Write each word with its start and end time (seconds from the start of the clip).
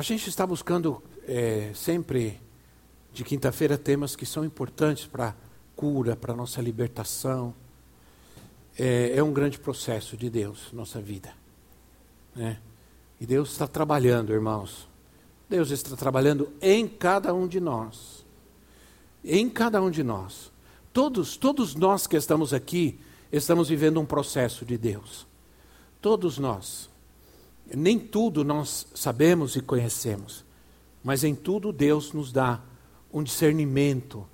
a 0.00 0.02
gente 0.02 0.30
está 0.30 0.46
buscando 0.46 1.02
é, 1.28 1.72
sempre, 1.74 2.40
de 3.12 3.22
quinta-feira, 3.22 3.76
temas 3.76 4.16
que 4.16 4.24
são 4.24 4.42
importantes 4.46 5.04
para 5.04 5.36
cura, 5.76 6.16
para 6.16 6.34
nossa 6.34 6.62
libertação. 6.62 7.54
É, 8.78 9.12
é, 9.16 9.22
um 9.22 9.30
grande 9.30 9.58
processo 9.58 10.16
de 10.16 10.30
Deus, 10.30 10.72
nossa 10.72 11.02
vida. 11.02 11.34
Né? 12.34 12.58
E 13.20 13.26
Deus 13.26 13.52
está 13.52 13.66
trabalhando, 13.66 14.32
irmãos. 14.32 14.88
Deus 15.50 15.70
está 15.70 15.94
trabalhando 15.94 16.50
em 16.62 16.88
cada 16.88 17.34
um 17.34 17.46
de 17.46 17.60
nós. 17.60 18.24
Em 19.22 19.50
cada 19.50 19.82
um 19.82 19.90
de 19.90 20.02
nós. 20.02 20.50
Todos, 20.94 21.36
todos 21.36 21.74
nós 21.74 22.06
que 22.06 22.16
estamos 22.16 22.54
aqui, 22.54 22.98
estamos 23.30 23.68
vivendo 23.68 24.00
um 24.00 24.06
processo 24.06 24.64
de 24.64 24.78
Deus. 24.78 25.26
Todos 26.00 26.38
nós. 26.38 26.89
Nem 27.74 27.98
tudo 27.98 28.44
nós 28.44 28.86
sabemos 28.94 29.56
e 29.56 29.60
conhecemos, 29.60 30.44
mas 31.02 31.24
em 31.24 31.34
tudo 31.34 31.72
Deus 31.72 32.12
nos 32.12 32.32
dá 32.32 32.60
um 33.12 33.22
discernimento. 33.22 34.26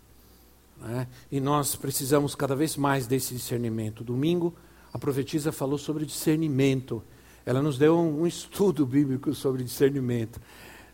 Né? 0.78 1.06
E 1.30 1.41
nós 1.41 1.77
precisamos 1.77 2.34
cada 2.34 2.55
vez 2.55 2.77
mais 2.77 3.06
desse 3.06 3.34
discernimento. 3.34 4.05
Domingo, 4.05 4.55
a 4.92 4.98
profetisa 4.98 5.52
falou 5.52 5.78
sobre 5.78 6.05
discernimento. 6.05 7.02
Ela 7.44 7.62
nos 7.62 7.78
deu 7.78 7.96
um, 7.96 8.22
um 8.22 8.27
estudo 8.27 8.84
bíblico 8.86 9.34
sobre 9.34 9.62
discernimento. 9.64 10.41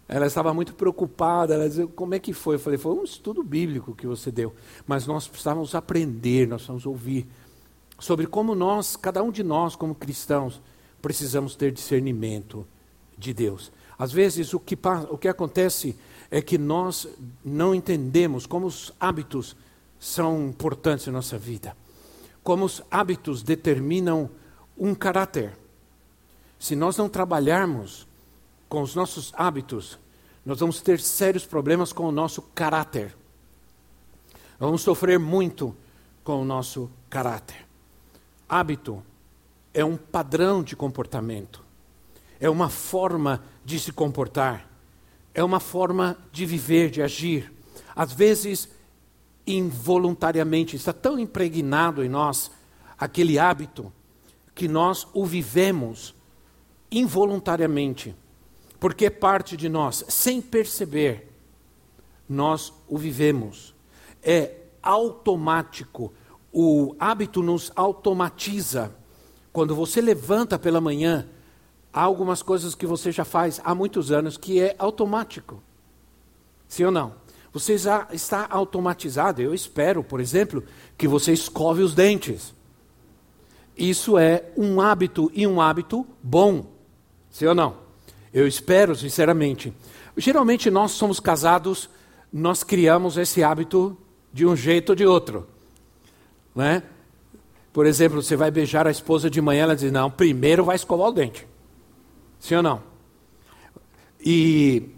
Ela 0.08 0.26
estava 0.26 0.52
muito 0.52 0.74
preocupada, 0.74 1.54
ela 1.54 1.68
dizia, 1.68 1.86
como 1.86 2.14
é 2.14 2.18
que 2.18 2.32
foi? 2.32 2.56
Eu 2.56 2.58
falei, 2.58 2.78
foi 2.78 2.92
um 2.92 3.04
estudo 3.04 3.42
bíblico 3.42 3.94
que 3.94 4.06
você 4.06 4.30
deu. 4.30 4.52
Mas 4.86 5.06
nós 5.06 5.26
precisávamos 5.26 5.74
aprender, 5.74 6.46
nós 6.46 6.62
precisamos 6.62 6.86
ouvir 6.86 7.26
sobre 7.98 8.26
como 8.26 8.54
nós, 8.54 8.96
cada 8.96 9.22
um 9.22 9.30
de 9.30 9.44
nós 9.44 9.76
como 9.76 9.94
cristãos, 9.94 10.60
precisamos 11.02 11.56
ter 11.56 11.72
discernimento 11.72 12.66
de 13.18 13.34
Deus. 13.34 13.72
Às 13.98 14.12
vezes, 14.12 14.54
o 14.54 14.60
que, 14.60 14.78
o 15.10 15.18
que 15.18 15.28
acontece 15.28 15.96
é 16.30 16.40
que 16.40 16.56
nós 16.56 17.06
não 17.44 17.74
entendemos 17.74 18.46
como 18.46 18.66
os 18.66 18.92
hábitos 18.98 19.54
são 20.00 20.48
importantes 20.48 21.06
na 21.06 21.12
nossa 21.12 21.36
vida, 21.36 21.76
como 22.42 22.64
os 22.64 22.82
hábitos 22.90 23.42
determinam 23.42 24.30
um 24.78 24.94
caráter. 24.94 25.56
Se 26.58 26.74
nós 26.74 26.96
não 26.96 27.08
trabalharmos 27.08 28.06
com 28.68 28.82
os 28.82 28.94
nossos 28.94 29.32
hábitos, 29.36 29.98
nós 30.44 30.58
vamos 30.58 30.80
ter 30.80 30.98
sérios 30.98 31.44
problemas 31.44 31.92
com 31.92 32.04
o 32.04 32.12
nosso 32.12 32.42
caráter. 32.54 33.14
Vamos 34.58 34.82
sofrer 34.82 35.18
muito 35.18 35.76
com 36.24 36.40
o 36.40 36.44
nosso 36.44 36.90
caráter. 37.10 37.66
Hábito 38.48 39.02
é 39.74 39.84
um 39.84 39.96
padrão 39.96 40.62
de 40.62 40.76
comportamento, 40.76 41.64
é 42.38 42.48
uma 42.48 42.68
forma 42.68 43.42
de 43.64 43.78
se 43.78 43.92
comportar, 43.92 44.68
é 45.34 45.42
uma 45.42 45.60
forma 45.60 46.16
de 46.30 46.44
viver, 46.44 46.90
de 46.90 47.02
agir. 47.02 47.52
Às 47.94 48.12
vezes, 48.12 48.68
involuntariamente, 49.46 50.76
está 50.76 50.92
tão 50.92 51.18
impregnado 51.18 52.04
em 52.04 52.08
nós 52.08 52.50
aquele 52.98 53.38
hábito 53.38 53.92
que 54.54 54.68
nós 54.68 55.06
o 55.12 55.24
vivemos 55.24 56.14
involuntariamente, 56.90 58.14
porque 58.78 59.08
parte 59.08 59.56
de 59.56 59.68
nós, 59.68 60.04
sem 60.08 60.42
perceber, 60.42 61.32
nós 62.28 62.72
o 62.88 62.98
vivemos. 62.98 63.74
É 64.22 64.56
automático, 64.82 66.12
o 66.52 66.94
hábito 66.98 67.42
nos 67.42 67.72
automatiza. 67.74 68.94
Quando 69.52 69.74
você 69.74 70.00
levanta 70.00 70.58
pela 70.58 70.80
manhã, 70.80 71.28
há 71.92 72.02
algumas 72.02 72.42
coisas 72.42 72.74
que 72.74 72.86
você 72.86 73.12
já 73.12 73.24
faz 73.24 73.60
há 73.62 73.74
muitos 73.74 74.10
anos 74.10 74.36
que 74.36 74.60
é 74.60 74.74
automático. 74.78 75.62
Sim 76.66 76.84
ou 76.84 76.90
não? 76.90 77.14
Você 77.52 77.76
já 77.76 78.08
está 78.12 78.46
automatizado. 78.48 79.42
Eu 79.42 79.52
espero, 79.52 80.02
por 80.02 80.20
exemplo, 80.20 80.64
que 80.96 81.06
você 81.06 81.32
escove 81.32 81.82
os 81.82 81.94
dentes. 81.94 82.54
Isso 83.76 84.16
é 84.16 84.50
um 84.56 84.80
hábito 84.80 85.30
e 85.34 85.46
um 85.46 85.60
hábito 85.60 86.06
bom. 86.22 86.66
Sim 87.30 87.46
ou 87.46 87.54
não? 87.54 87.76
Eu 88.32 88.46
espero, 88.46 88.96
sinceramente. 88.96 89.72
Geralmente 90.16 90.70
nós 90.70 90.92
somos 90.92 91.20
casados, 91.20 91.90
nós 92.32 92.64
criamos 92.64 93.18
esse 93.18 93.42
hábito 93.42 93.96
de 94.32 94.46
um 94.46 94.56
jeito 94.56 94.90
ou 94.90 94.96
de 94.96 95.04
outro. 95.04 95.46
Né? 96.54 96.82
Por 97.72 97.86
exemplo, 97.86 98.22
você 98.22 98.36
vai 98.36 98.50
beijar 98.50 98.86
a 98.86 98.90
esposa 98.90 99.30
de 99.30 99.40
manhã, 99.40 99.62
ela 99.62 99.76
diz: 99.76 99.90
Não, 99.90 100.10
primeiro 100.10 100.64
vai 100.64 100.76
escovar 100.76 101.08
o 101.08 101.12
dente. 101.12 101.46
Sim 102.38 102.56
ou 102.56 102.62
não? 102.62 102.82
E 104.20 104.90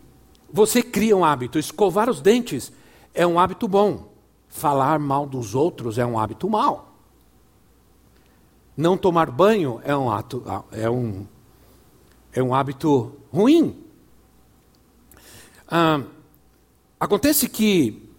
você 0.52 0.82
cria 0.82 1.16
um 1.16 1.24
hábito. 1.24 1.58
Escovar 1.58 2.10
os 2.10 2.20
dentes 2.20 2.72
é 3.14 3.26
um 3.26 3.38
hábito 3.38 3.68
bom. 3.68 4.12
Falar 4.48 4.98
mal 4.98 5.26
dos 5.26 5.54
outros 5.54 5.98
é 5.98 6.04
um 6.04 6.18
hábito 6.18 6.48
mau. 6.48 6.92
Não 8.76 8.96
tomar 8.96 9.30
banho 9.30 9.80
é 9.84 9.96
um, 9.96 10.10
ato, 10.10 10.44
é 10.72 10.90
um, 10.90 11.26
é 12.32 12.42
um 12.42 12.52
hábito 12.52 13.12
ruim. 13.32 13.84
Ah, 15.68 16.02
acontece 16.98 17.48
que, 17.48 18.10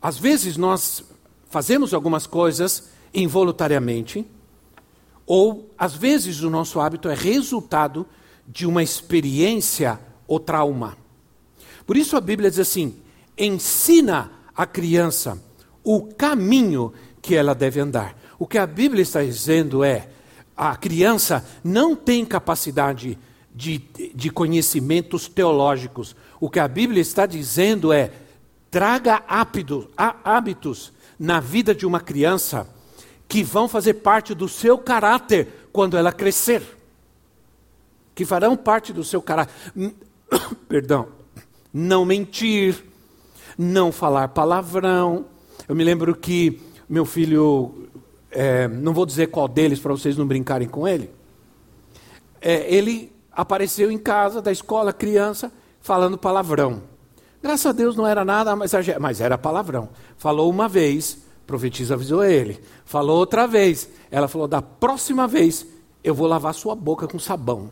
às 0.00 0.18
vezes, 0.18 0.56
nós 0.56 1.04
fazemos 1.50 1.92
algumas 1.92 2.26
coisas 2.26 2.90
involuntariamente, 3.12 4.26
ou 5.26 5.70
às 5.78 5.94
vezes 5.94 6.42
o 6.42 6.50
nosso 6.50 6.80
hábito 6.80 7.08
é 7.08 7.14
resultado 7.14 8.06
de 8.46 8.66
uma 8.66 8.82
experiência 8.82 10.00
ou 10.26 10.40
trauma. 10.40 10.96
Por 11.86 11.96
isso 11.96 12.16
a 12.16 12.20
Bíblia 12.20 12.50
diz 12.50 12.58
assim: 12.58 12.96
ensina 13.38 14.30
a 14.54 14.66
criança 14.66 15.42
o 15.82 16.02
caminho 16.02 16.92
que 17.22 17.34
ela 17.34 17.54
deve 17.54 17.80
andar. 17.80 18.16
O 18.38 18.46
que 18.46 18.58
a 18.58 18.66
Bíblia 18.66 19.02
está 19.02 19.22
dizendo 19.22 19.84
é: 19.84 20.08
a 20.56 20.76
criança 20.76 21.46
não 21.62 21.94
tem 21.94 22.24
capacidade 22.24 23.18
de, 23.54 23.82
de 24.14 24.30
conhecimentos 24.30 25.28
teológicos. 25.28 26.14
O 26.40 26.50
que 26.50 26.58
a 26.58 26.68
Bíblia 26.68 27.00
está 27.00 27.26
dizendo 27.26 27.92
é: 27.92 28.10
traga 28.70 29.22
hábitos, 29.28 29.86
hábitos 29.96 30.92
na 31.18 31.40
vida 31.40 31.74
de 31.74 31.86
uma 31.86 32.00
criança 32.00 32.66
que 33.30 33.44
vão 33.44 33.68
fazer 33.68 33.94
parte 33.94 34.34
do 34.34 34.48
seu 34.48 34.76
caráter 34.76 35.68
quando 35.72 35.96
ela 35.96 36.12
crescer. 36.12 36.62
Que 38.12 38.24
farão 38.24 38.56
parte 38.56 38.92
do 38.92 39.04
seu 39.04 39.22
caráter. 39.22 39.54
Perdão. 40.68 41.06
Não 41.72 42.04
mentir, 42.04 42.84
não 43.56 43.92
falar 43.92 44.26
palavrão. 44.28 45.26
Eu 45.68 45.76
me 45.76 45.84
lembro 45.84 46.12
que 46.16 46.60
meu 46.88 47.04
filho, 47.04 47.88
é, 48.32 48.66
não 48.66 48.92
vou 48.92 49.06
dizer 49.06 49.28
qual 49.28 49.46
deles 49.46 49.78
para 49.78 49.92
vocês 49.92 50.16
não 50.16 50.26
brincarem 50.26 50.66
com 50.66 50.88
ele. 50.88 51.08
É, 52.40 52.74
ele 52.74 53.12
apareceu 53.30 53.92
em 53.92 53.98
casa 53.98 54.42
da 54.42 54.50
escola, 54.50 54.92
criança, 54.92 55.52
falando 55.80 56.18
palavrão. 56.18 56.82
Graças 57.40 57.66
a 57.66 57.72
Deus 57.72 57.94
não 57.94 58.08
era 58.08 58.24
nada, 58.24 58.56
mas, 58.56 58.72
mas 58.98 59.20
era 59.20 59.38
palavrão. 59.38 59.88
Falou 60.18 60.50
uma 60.50 60.68
vez, 60.68 61.18
profetisa 61.50 61.94
avisou 61.94 62.22
ele. 62.22 62.60
Falou 62.84 63.18
outra 63.18 63.46
vez. 63.46 63.90
Ela 64.08 64.28
falou: 64.28 64.46
da 64.46 64.62
próxima 64.62 65.26
vez 65.26 65.66
eu 66.02 66.14
vou 66.14 66.28
lavar 66.28 66.54
sua 66.54 66.76
boca 66.76 67.08
com 67.08 67.18
sabão. 67.18 67.70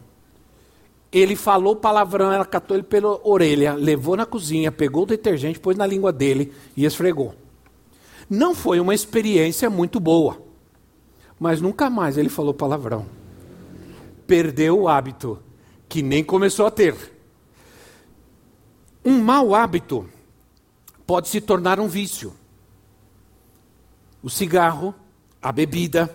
Ele 1.11 1.37
falou 1.37 1.77
palavrão, 1.77 2.31
ela 2.31 2.45
catou 2.45 2.77
ele 2.77 2.85
pela 2.85 3.19
orelha, 3.27 3.75
levou 3.75 4.15
na 4.15 4.27
cozinha, 4.27 4.71
pegou 4.71 5.05
o 5.05 5.07
detergente, 5.07 5.59
pôs 5.59 5.75
na 5.75 5.87
língua 5.87 6.13
dele 6.13 6.53
e 6.77 6.85
esfregou. 6.85 7.35
Não 8.29 8.55
foi 8.55 8.79
uma 8.79 8.95
experiência 8.95 9.71
muito 9.71 9.99
boa, 9.99 10.43
mas 11.41 11.63
nunca 11.63 11.89
mais 11.89 12.19
ele 12.19 12.29
falou 12.29 12.53
palavrão. 12.53 13.07
Perdeu 14.27 14.81
o 14.81 14.89
hábito, 14.89 15.39
que 15.89 16.03
nem 16.03 16.23
começou 16.23 16.67
a 16.67 16.71
ter. 16.71 16.95
Um 19.03 19.23
mau 19.23 19.55
hábito 19.55 20.07
pode 21.07 21.29
se 21.29 21.41
tornar 21.41 21.81
um 21.81 21.89
vício 21.89 22.35
o 24.23 24.31
cigarro, 24.31 24.95
a 25.41 25.53
bebida. 25.53 26.15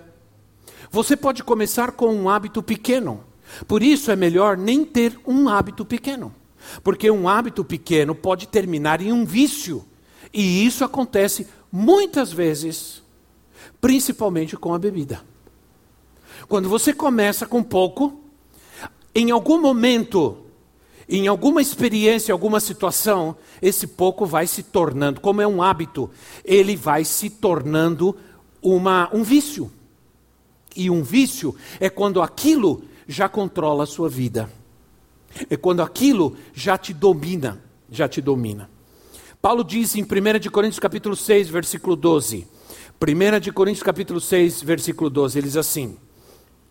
Você 0.91 1.15
pode 1.15 1.43
começar 1.43 1.91
com 1.93 2.13
um 2.13 2.29
hábito 2.29 2.61
pequeno. 2.61 3.23
Por 3.67 3.83
isso 3.83 4.11
é 4.11 4.15
melhor 4.15 4.57
nem 4.57 4.85
ter 4.85 5.19
um 5.25 5.49
hábito 5.49 5.85
pequeno. 5.85 6.33
Porque 6.83 7.09
um 7.09 7.27
hábito 7.27 7.63
pequeno 7.63 8.15
pode 8.15 8.47
terminar 8.47 9.01
em 9.01 9.11
um 9.11 9.25
vício. 9.25 9.85
E 10.33 10.65
isso 10.65 10.83
acontece 10.83 11.47
muitas 11.71 12.31
vezes, 12.31 13.01
principalmente 13.79 14.55
com 14.55 14.73
a 14.73 14.79
bebida. 14.79 15.21
Quando 16.47 16.69
você 16.69 16.93
começa 16.93 17.45
com 17.45 17.63
pouco, 17.63 18.21
em 19.13 19.31
algum 19.31 19.61
momento, 19.61 20.42
em 21.07 21.27
alguma 21.27 21.61
experiência, 21.61 22.31
alguma 22.31 22.59
situação, 22.59 23.35
esse 23.61 23.87
pouco 23.87 24.25
vai 24.25 24.47
se 24.47 24.63
tornando, 24.63 25.19
como 25.19 25.41
é 25.41 25.47
um 25.47 25.61
hábito, 25.61 26.09
ele 26.43 26.75
vai 26.75 27.03
se 27.03 27.29
tornando 27.29 28.15
uma, 28.61 29.09
um 29.13 29.23
vício. 29.23 29.71
E 30.75 30.89
um 30.89 31.03
vício 31.03 31.55
é 31.79 31.89
quando 31.89 32.21
aquilo 32.21 32.83
já 33.07 33.27
controla 33.27 33.83
a 33.83 33.87
sua 33.87 34.09
vida. 34.09 34.49
É 35.49 35.57
quando 35.57 35.81
aquilo 35.81 36.37
já 36.53 36.77
te 36.77 36.93
domina, 36.93 37.61
já 37.89 38.07
te 38.07 38.21
domina. 38.21 38.69
Paulo 39.41 39.63
diz 39.63 39.95
em 39.95 40.03
1 40.03 40.39
de 40.39 40.49
Coríntios 40.49 40.79
capítulo 40.79 41.15
6, 41.15 41.49
versículo 41.49 41.95
12. 41.95 42.47
1 43.01 43.39
de 43.39 43.51
Coríntios 43.51 43.83
capítulo 43.83 44.21
6, 44.21 44.61
versículo 44.61 45.09
12, 45.09 45.37
ele 45.37 45.47
diz 45.47 45.57
assim: 45.57 45.97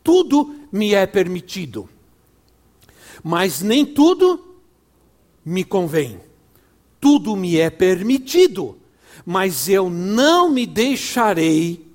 Tudo 0.03 0.55
me 0.73 0.95
é 0.95 1.07
permitido, 1.07 1.89
mas 3.23 3.63
nem 3.63 3.85
tudo 3.85 4.43
me 5.45 5.65
convém. 5.65 6.21
Tudo 7.01 7.35
me 7.35 7.59
é 7.59 7.69
permitido, 7.69 8.79
mas 9.27 9.69
eu 9.69 9.91
não 9.91 10.49
me 10.51 10.67
deixarei 10.67 11.87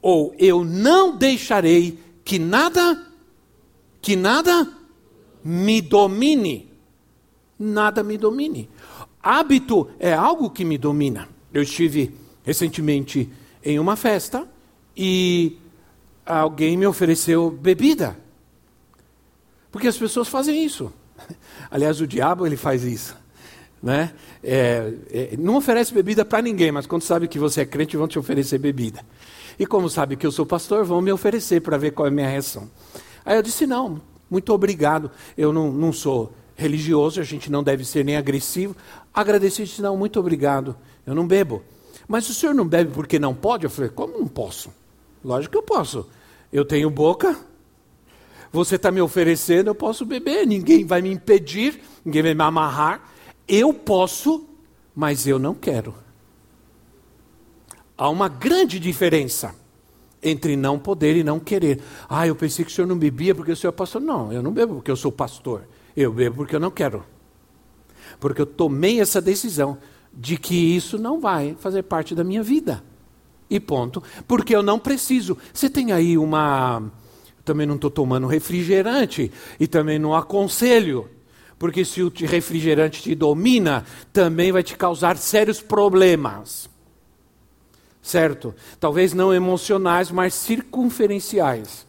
ou 0.00 0.34
eu 0.38 0.64
não 0.64 1.16
deixarei 1.16 1.98
que 2.24 2.38
nada 2.38 3.06
que 4.00 4.16
nada 4.16 4.66
me 5.44 5.80
domine. 5.80 6.70
Nada 7.58 8.02
me 8.02 8.16
domine. 8.16 8.68
Hábito 9.22 9.90
é 9.98 10.12
algo 10.14 10.48
que 10.48 10.64
me 10.64 10.78
domina. 10.78 11.28
Eu 11.52 11.62
estive 11.62 12.14
recentemente 12.42 13.28
em 13.62 13.78
uma 13.78 13.96
festa 13.96 14.48
e 14.96 15.58
alguém 16.24 16.76
me 16.76 16.86
ofereceu 16.86 17.50
bebida. 17.50 18.16
Porque 19.70 19.88
as 19.88 19.96
pessoas 19.96 20.28
fazem 20.28 20.64
isso. 20.64 20.92
Aliás, 21.70 22.00
o 22.00 22.06
diabo 22.06 22.46
ele 22.46 22.56
faz 22.56 22.84
isso. 22.84 23.16
Né? 23.82 24.12
É, 24.42 24.92
é, 25.10 25.36
não 25.38 25.56
oferece 25.56 25.94
bebida 25.94 26.24
para 26.24 26.42
ninguém, 26.42 26.70
mas 26.70 26.86
quando 26.86 27.02
sabe 27.02 27.26
que 27.28 27.38
você 27.38 27.62
é 27.62 27.64
crente, 27.64 27.96
vão 27.96 28.06
te 28.06 28.18
oferecer 28.18 28.58
bebida. 28.58 29.00
E 29.58 29.66
como 29.66 29.88
sabe 29.88 30.16
que 30.16 30.26
eu 30.26 30.32
sou 30.32 30.44
pastor, 30.44 30.84
vão 30.84 31.00
me 31.00 31.12
oferecer 31.12 31.60
para 31.60 31.76
ver 31.76 31.92
qual 31.92 32.06
é 32.06 32.08
a 32.08 32.12
minha 32.12 32.28
reação. 32.28 32.70
Aí 33.24 33.36
eu 33.36 33.42
disse: 33.42 33.66
não, 33.66 34.00
muito 34.30 34.52
obrigado. 34.52 35.10
Eu 35.36 35.52
não, 35.52 35.72
não 35.72 35.92
sou 35.92 36.32
religioso, 36.54 37.20
a 37.20 37.24
gente 37.24 37.50
não 37.50 37.62
deve 37.62 37.84
ser 37.84 38.04
nem 38.04 38.16
agressivo. 38.16 38.76
Agradeci 39.12 39.62
e 39.62 39.64
disse: 39.64 39.82
não, 39.82 39.96
muito 39.96 40.18
obrigado. 40.20 40.76
Eu 41.06 41.14
não 41.14 41.26
bebo. 41.26 41.62
Mas 42.06 42.28
o 42.28 42.34
senhor 42.34 42.54
não 42.54 42.66
bebe 42.66 42.90
porque 42.92 43.18
não 43.18 43.34
pode? 43.34 43.64
Eu 43.64 43.70
falei: 43.70 43.90
como 43.90 44.18
não 44.18 44.26
posso? 44.26 44.70
Lógico 45.24 45.52
que 45.52 45.58
eu 45.58 45.62
posso. 45.62 46.08
Eu 46.52 46.64
tenho 46.64 46.90
boca, 46.90 47.38
você 48.52 48.76
está 48.76 48.90
me 48.90 49.00
oferecendo, 49.00 49.68
eu 49.68 49.74
posso 49.74 50.04
beber, 50.04 50.46
ninguém 50.46 50.84
vai 50.84 51.00
me 51.00 51.10
impedir, 51.10 51.80
ninguém 52.04 52.22
vai 52.22 52.34
me 52.34 52.42
amarrar. 52.42 53.12
Eu 53.46 53.72
posso, 53.72 54.48
mas 54.94 55.26
eu 55.26 55.38
não 55.38 55.54
quero. 55.54 55.94
Há 57.96 58.08
uma 58.08 58.28
grande 58.28 58.80
diferença 58.80 59.54
entre 60.22 60.56
não 60.56 60.78
poder 60.78 61.16
e 61.16 61.24
não 61.24 61.38
querer. 61.38 61.80
Ah, 62.08 62.26
eu 62.26 62.34
pensei 62.34 62.64
que 62.64 62.70
o 62.70 62.74
senhor 62.74 62.86
não 62.86 62.98
bebia 62.98 63.34
porque 63.34 63.52
o 63.52 63.56
senhor 63.56 63.72
é 63.72 63.76
pastor. 63.76 64.00
Não, 64.00 64.32
eu 64.32 64.42
não 64.42 64.52
bebo 64.52 64.76
porque 64.76 64.90
eu 64.90 64.96
sou 64.96 65.12
pastor. 65.12 65.66
Eu 65.96 66.12
bebo 66.12 66.36
porque 66.36 66.54
eu 66.54 66.60
não 66.60 66.70
quero. 66.70 67.04
Porque 68.18 68.40
eu 68.40 68.46
tomei 68.46 69.00
essa 69.00 69.20
decisão 69.20 69.78
de 70.12 70.36
que 70.36 70.54
isso 70.54 70.98
não 70.98 71.20
vai 71.20 71.56
fazer 71.58 71.82
parte 71.82 72.14
da 72.14 72.24
minha 72.24 72.42
vida. 72.42 72.82
E 73.48 73.58
ponto. 73.58 74.02
Porque 74.26 74.54
eu 74.54 74.62
não 74.62 74.78
preciso. 74.78 75.36
Você 75.52 75.68
tem 75.68 75.92
aí 75.92 76.16
uma. 76.16 76.90
Também 77.44 77.66
não 77.66 77.76
estou 77.76 77.90
tomando 77.90 78.26
refrigerante 78.26 79.30
e 79.58 79.66
também 79.66 79.98
não 79.98 80.14
aconselho. 80.14 81.08
Porque 81.58 81.84
se 81.84 82.02
o 82.02 82.12
refrigerante 82.14 83.02
te 83.02 83.14
domina, 83.14 83.84
também 84.12 84.50
vai 84.50 84.62
te 84.62 84.76
causar 84.76 85.16
sérios 85.16 85.60
problemas 85.60 86.70
certo? 88.02 88.54
Talvez 88.78 89.12
não 89.12 89.32
emocionais, 89.32 90.10
mas 90.10 90.34
circunferenciais. 90.34 91.86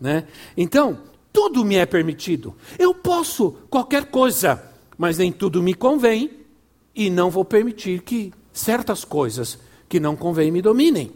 Né? 0.00 0.26
Então, 0.56 0.98
tudo 1.32 1.64
me 1.64 1.76
é 1.76 1.86
permitido. 1.86 2.54
Eu 2.78 2.94
posso 2.94 3.52
qualquer 3.70 4.06
coisa, 4.06 4.62
mas 4.96 5.18
nem 5.18 5.30
tudo 5.30 5.62
me 5.62 5.74
convém 5.74 6.30
e 6.94 7.10
não 7.10 7.30
vou 7.30 7.44
permitir 7.44 8.02
que 8.02 8.32
certas 8.52 9.04
coisas 9.04 9.58
que 9.88 10.00
não 10.00 10.16
convêm 10.16 10.50
me 10.50 10.62
dominem. 10.62 11.12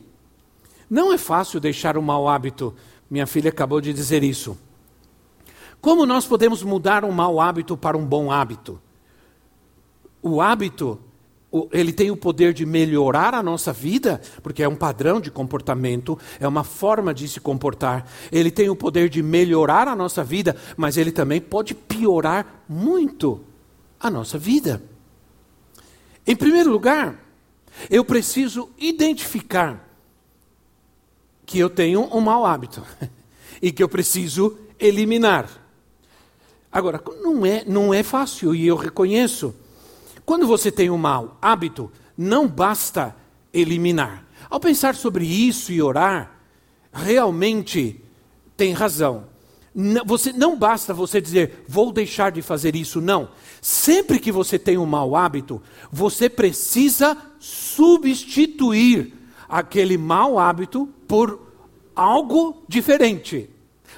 Não 0.88 1.12
é 1.12 1.18
fácil 1.18 1.60
deixar 1.60 1.96
o 1.96 2.02
mau 2.02 2.28
hábito. 2.28 2.74
Minha 3.10 3.26
filha 3.26 3.50
acabou 3.50 3.80
de 3.80 3.92
dizer 3.92 4.22
isso. 4.22 4.58
Como 5.80 6.04
nós 6.04 6.26
podemos 6.26 6.62
mudar 6.62 7.04
um 7.04 7.12
mau 7.12 7.40
hábito 7.40 7.76
para 7.76 7.96
um 7.96 8.04
bom 8.04 8.30
hábito? 8.30 8.80
O 10.20 10.40
hábito 10.40 11.00
ele 11.72 11.92
tem 11.92 12.10
o 12.10 12.16
poder 12.16 12.52
de 12.52 12.66
melhorar 12.66 13.34
a 13.34 13.42
nossa 13.42 13.72
vida, 13.72 14.20
porque 14.42 14.62
é 14.62 14.68
um 14.68 14.76
padrão 14.76 15.18
de 15.20 15.30
comportamento, 15.30 16.18
é 16.38 16.46
uma 16.46 16.62
forma 16.62 17.14
de 17.14 17.26
se 17.26 17.40
comportar. 17.40 18.06
Ele 18.30 18.50
tem 18.50 18.68
o 18.68 18.76
poder 18.76 19.08
de 19.08 19.22
melhorar 19.22 19.88
a 19.88 19.96
nossa 19.96 20.22
vida, 20.22 20.54
mas 20.76 20.98
ele 20.98 21.10
também 21.10 21.40
pode 21.40 21.74
piorar 21.74 22.64
muito 22.68 23.40
a 23.98 24.10
nossa 24.10 24.36
vida. 24.36 24.82
Em 26.26 26.36
primeiro 26.36 26.70
lugar, 26.70 27.18
eu 27.88 28.04
preciso 28.04 28.68
identificar 28.76 29.87
que 31.48 31.58
eu 31.58 31.70
tenho 31.70 32.14
um 32.14 32.20
mau 32.20 32.44
hábito 32.44 32.84
e 33.60 33.72
que 33.72 33.82
eu 33.82 33.88
preciso 33.88 34.58
eliminar. 34.78 35.48
Agora, 36.70 37.02
não 37.22 37.46
é, 37.46 37.64
não 37.66 37.92
é 37.92 38.02
fácil 38.02 38.54
e 38.54 38.66
eu 38.66 38.76
reconheço. 38.76 39.54
Quando 40.26 40.46
você 40.46 40.70
tem 40.70 40.90
um 40.90 40.98
mau 40.98 41.38
hábito, 41.40 41.90
não 42.16 42.46
basta 42.46 43.16
eliminar. 43.50 44.26
Ao 44.50 44.60
pensar 44.60 44.94
sobre 44.94 45.24
isso 45.24 45.72
e 45.72 45.80
orar, 45.80 46.38
realmente 46.92 47.98
tem 48.54 48.74
razão. 48.74 49.24
Você, 50.04 50.34
não 50.34 50.54
basta 50.54 50.92
você 50.92 51.18
dizer, 51.18 51.64
vou 51.66 51.90
deixar 51.90 52.30
de 52.30 52.42
fazer 52.42 52.76
isso, 52.76 53.00
não. 53.00 53.30
Sempre 53.62 54.18
que 54.18 54.30
você 54.30 54.58
tem 54.58 54.76
um 54.76 54.84
mau 54.84 55.16
hábito, 55.16 55.62
você 55.90 56.28
precisa 56.28 57.16
substituir 57.38 59.17
aquele 59.48 59.96
mau 59.96 60.38
hábito 60.38 60.88
por 61.06 61.40
algo 61.94 62.62
diferente, 62.68 63.48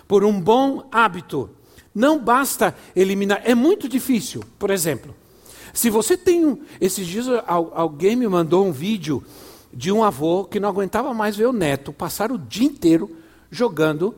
por 0.07 0.25
um 0.25 0.41
bom 0.41 0.87
hábito. 0.91 1.51
Não 1.95 2.19
basta 2.19 2.75
eliminar, 2.95 3.43
é 3.45 3.55
muito 3.55 3.89
difícil. 3.89 4.43
Por 4.59 4.71
exemplo, 4.71 5.15
se 5.73 5.91
você 5.91 6.17
tem 6.17 6.45
um. 6.45 6.59
Esses 6.81 7.07
dias 7.07 7.27
alguém 7.47 8.17
me 8.17 8.29
mandou 8.29 8.65
um 8.65 8.73
vídeo 8.73 9.23
de 9.73 9.93
um 9.93 10.03
avô 10.03 10.45
que 10.45 10.61
não 10.61 10.69
aguentava 10.69 11.15
mais 11.15 11.37
ver 11.37 11.47
o 11.47 11.53
neto 11.53 11.93
passar 11.93 12.33
o 12.33 12.39
dia 12.39 12.67
inteiro 12.67 13.17
jogando 13.51 14.15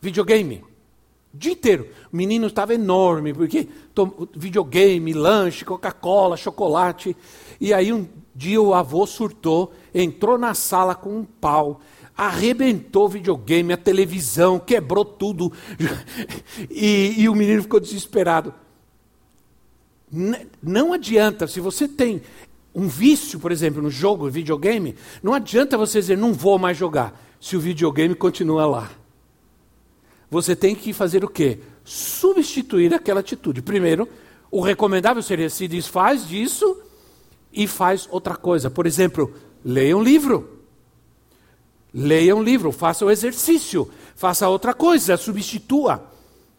videogame. 0.00 0.64
O 1.32 1.36
dia 1.36 1.52
inteiro. 1.52 1.88
O 2.12 2.16
menino 2.16 2.46
estava 2.46 2.74
enorme, 2.74 3.34
porque 3.34 3.68
videogame, 4.34 5.12
lanche, 5.12 5.64
Coca-Cola, 5.64 6.36
chocolate. 6.36 7.16
E 7.60 7.72
aí 7.72 7.92
um 7.92 8.06
dia 8.34 8.60
o 8.60 8.74
avô 8.74 9.06
surtou, 9.06 9.72
entrou 9.94 10.36
na 10.36 10.54
sala 10.54 10.94
com 10.94 11.18
um 11.18 11.24
pau, 11.24 11.80
arrebentou 12.16 13.06
o 13.06 13.08
videogame, 13.08 13.72
a 13.72 13.76
televisão, 13.76 14.58
quebrou 14.58 15.04
tudo. 15.04 15.52
e, 16.70 17.14
e 17.18 17.28
o 17.28 17.34
menino 17.34 17.62
ficou 17.62 17.78
desesperado. 17.78 18.52
Não 20.62 20.92
adianta, 20.92 21.46
se 21.46 21.60
você 21.60 21.88
tem 21.88 22.22
um 22.74 22.88
vício, 22.88 23.38
por 23.38 23.52
exemplo, 23.52 23.80
no 23.80 23.90
jogo, 23.90 24.28
videogame, 24.28 24.96
não 25.22 25.32
adianta 25.32 25.78
você 25.78 26.00
dizer, 26.00 26.18
não 26.18 26.32
vou 26.32 26.58
mais 26.58 26.76
jogar, 26.76 27.20
se 27.40 27.56
o 27.56 27.60
videogame 27.60 28.14
continua 28.14 28.66
lá. 28.66 28.90
Você 30.30 30.56
tem 30.56 30.74
que 30.74 30.92
fazer 30.92 31.24
o 31.24 31.28
quê? 31.28 31.60
Substituir 31.84 32.92
aquela 32.92 33.20
atitude. 33.20 33.62
Primeiro, 33.62 34.08
o 34.50 34.60
recomendável 34.60 35.22
seria 35.22 35.48
se 35.48 35.68
desfaz 35.68 36.26
disso 36.26 36.83
e 37.54 37.66
faz 37.66 38.08
outra 38.10 38.34
coisa. 38.36 38.68
Por 38.68 38.86
exemplo, 38.86 39.32
leia 39.64 39.96
um 39.96 40.02
livro. 40.02 40.50
Leia 41.92 42.34
um 42.34 42.42
livro, 42.42 42.72
faça 42.72 43.04
o 43.04 43.10
exercício, 43.10 43.88
faça 44.16 44.48
outra 44.48 44.74
coisa, 44.74 45.16
substitua. 45.16 46.04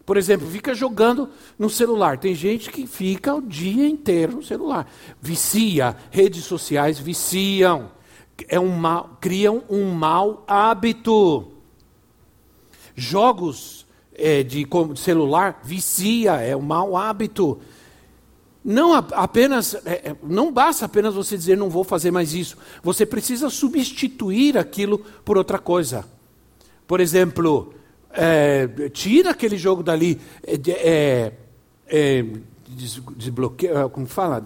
Por 0.06 0.16
exemplo, 0.16 0.48
fica 0.48 0.74
jogando 0.74 1.30
no 1.60 1.70
celular. 1.70 2.18
Tem 2.18 2.34
gente 2.34 2.72
que 2.72 2.88
fica 2.88 3.36
o 3.36 3.42
dia 3.42 3.86
inteiro 3.86 4.38
no 4.38 4.44
celular. 4.44 4.90
Vicia, 5.22 5.98
redes 6.10 6.46
sociais 6.46 6.98
viciam. 6.98 7.92
É 8.48 8.60
um 8.60 8.70
mal, 8.70 9.18
criam 9.20 9.64
um 9.70 9.92
mau 9.92 10.46
hábito. 10.48 11.52
Jogos 12.96 13.86
é, 14.14 14.44
de 14.44 14.66
celular 14.96 15.60
vicia, 15.64 16.36
é 16.36 16.56
um 16.56 16.62
mau 16.62 16.96
hábito. 16.96 17.60
Não 18.66 18.96
apenas, 18.96 19.76
é, 19.86 20.10
é, 20.10 20.16
não 20.24 20.52
basta 20.52 20.86
apenas 20.86 21.14
você 21.14 21.38
dizer 21.38 21.56
não 21.56 21.70
vou 21.70 21.84
fazer 21.84 22.10
mais 22.10 22.34
isso. 22.34 22.58
Você 22.82 23.06
precisa 23.06 23.48
substituir 23.48 24.58
aquilo 24.58 24.98
por 25.24 25.38
outra 25.38 25.60
coisa. 25.60 26.04
Por 26.88 27.00
exemplo, 27.00 27.76
é, 28.10 28.68
tira 28.92 29.30
aquele 29.30 29.56
jogo 29.56 29.84
dali, 29.84 30.20
é, 30.44 30.58
é, 30.68 31.34
é 31.88 32.26
desbloqueia, 33.16 33.88
como 33.88 34.08
fala? 34.08 34.44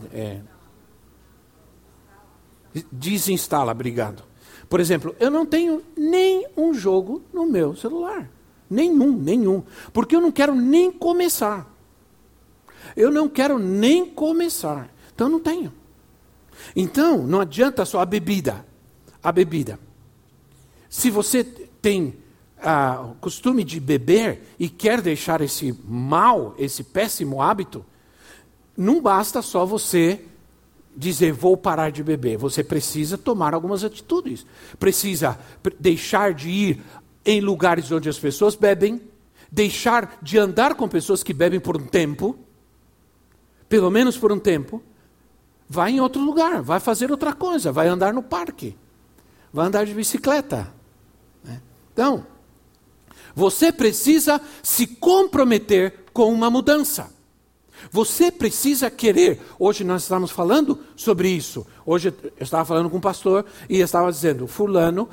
Desinstala, 2.92 3.72
obrigado. 3.72 4.24
Por 4.68 4.82
exemplo, 4.82 5.16
eu 5.18 5.32
não 5.32 5.46
tenho 5.46 5.82
nenhum 5.96 6.74
jogo 6.74 7.24
no 7.34 7.46
meu 7.46 7.74
celular. 7.74 8.30
Nenhum, 8.70 9.14
nenhum. 9.14 9.64
Porque 9.94 10.14
eu 10.14 10.22
não 10.22 10.32
quero 10.32 10.54
nem 10.54 10.92
começar. 10.92 11.79
Eu 12.96 13.12
não 13.12 13.28
quero 13.28 13.58
nem 13.58 14.06
começar. 14.06 14.90
Então 15.14 15.30
não 15.30 15.40
tenho. 15.40 15.74
Então, 16.76 17.26
não 17.26 17.42
adianta 17.42 17.86
só 17.86 18.00
a 18.00 18.06
bebida. 18.06 18.66
A 19.24 19.32
bebida. 19.32 19.80
Se 20.90 21.10
você 21.10 21.44
tem 21.44 22.16
ah, 22.62 23.08
o 23.12 23.16
costume 23.16 23.64
de 23.64 23.80
beber 23.80 24.44
e 24.58 24.70
quer 24.70 25.02
deixar 25.02 25.42
esse 25.42 25.78
mal, 25.88 26.56
esse 26.58 26.84
péssimo 26.84 27.42
hábito, 27.42 27.86
não 28.76 29.02
basta 29.02 29.42
só 29.42 29.66
você 29.66 30.22
dizer 30.96 31.32
vou 31.32 31.56
parar 31.56 31.92
de 31.92 32.04
beber. 32.04 32.38
Você 32.38 32.64
precisa 32.64 33.18
tomar 33.18 33.54
algumas 33.54 33.84
atitudes. 33.84 34.46
Precisa 34.80 35.40
deixar 35.80 36.34
de 36.34 36.50
ir 36.50 36.82
em 37.26 37.40
lugares 37.40 37.92
onde 37.92 38.10
as 38.10 38.18
pessoas 38.18 38.56
bebem, 38.56 39.02
deixar 39.52 40.18
de 40.22 40.38
andar 40.38 40.76
com 40.76 40.88
pessoas 40.88 41.24
que 41.24 41.34
bebem 41.34 41.60
por 41.60 41.78
um 41.78 41.86
tempo, 41.86 42.38
pelo 43.70 43.92
menos 43.92 44.18
por 44.18 44.32
um 44.32 44.40
tempo. 44.40 44.82
Vai 45.70 45.92
em 45.92 46.02
outro 46.02 46.22
lugar, 46.22 46.64
vai 46.64 46.80
fazer 46.80 47.12
outra 47.12 47.32
coisa, 47.32 47.72
vai 47.72 47.88
andar 47.88 48.12
no 48.12 48.24
parque, 48.24 48.76
vai 49.54 49.68
andar 49.68 49.86
de 49.86 49.94
bicicleta. 49.94 50.74
Né? 51.44 51.62
Então, 51.94 52.26
você 53.36 53.72
precisa 53.72 54.42
se 54.64 54.88
comprometer 54.88 56.06
com 56.12 56.34
uma 56.34 56.50
mudança. 56.50 57.14
Você 57.92 58.32
precisa 58.32 58.90
querer. 58.90 59.40
Hoje 59.58 59.84
nós 59.84 60.02
estamos 60.02 60.32
falando 60.32 60.80
sobre 60.96 61.30
isso. 61.30 61.66
Hoje 61.86 62.14
eu 62.38 62.44
estava 62.44 62.66
falando 62.66 62.90
com 62.90 62.98
um 62.98 63.02
pastor 63.02 63.46
e 63.70 63.80
estava 63.80 64.12
dizendo: 64.12 64.48
Fulano 64.48 65.08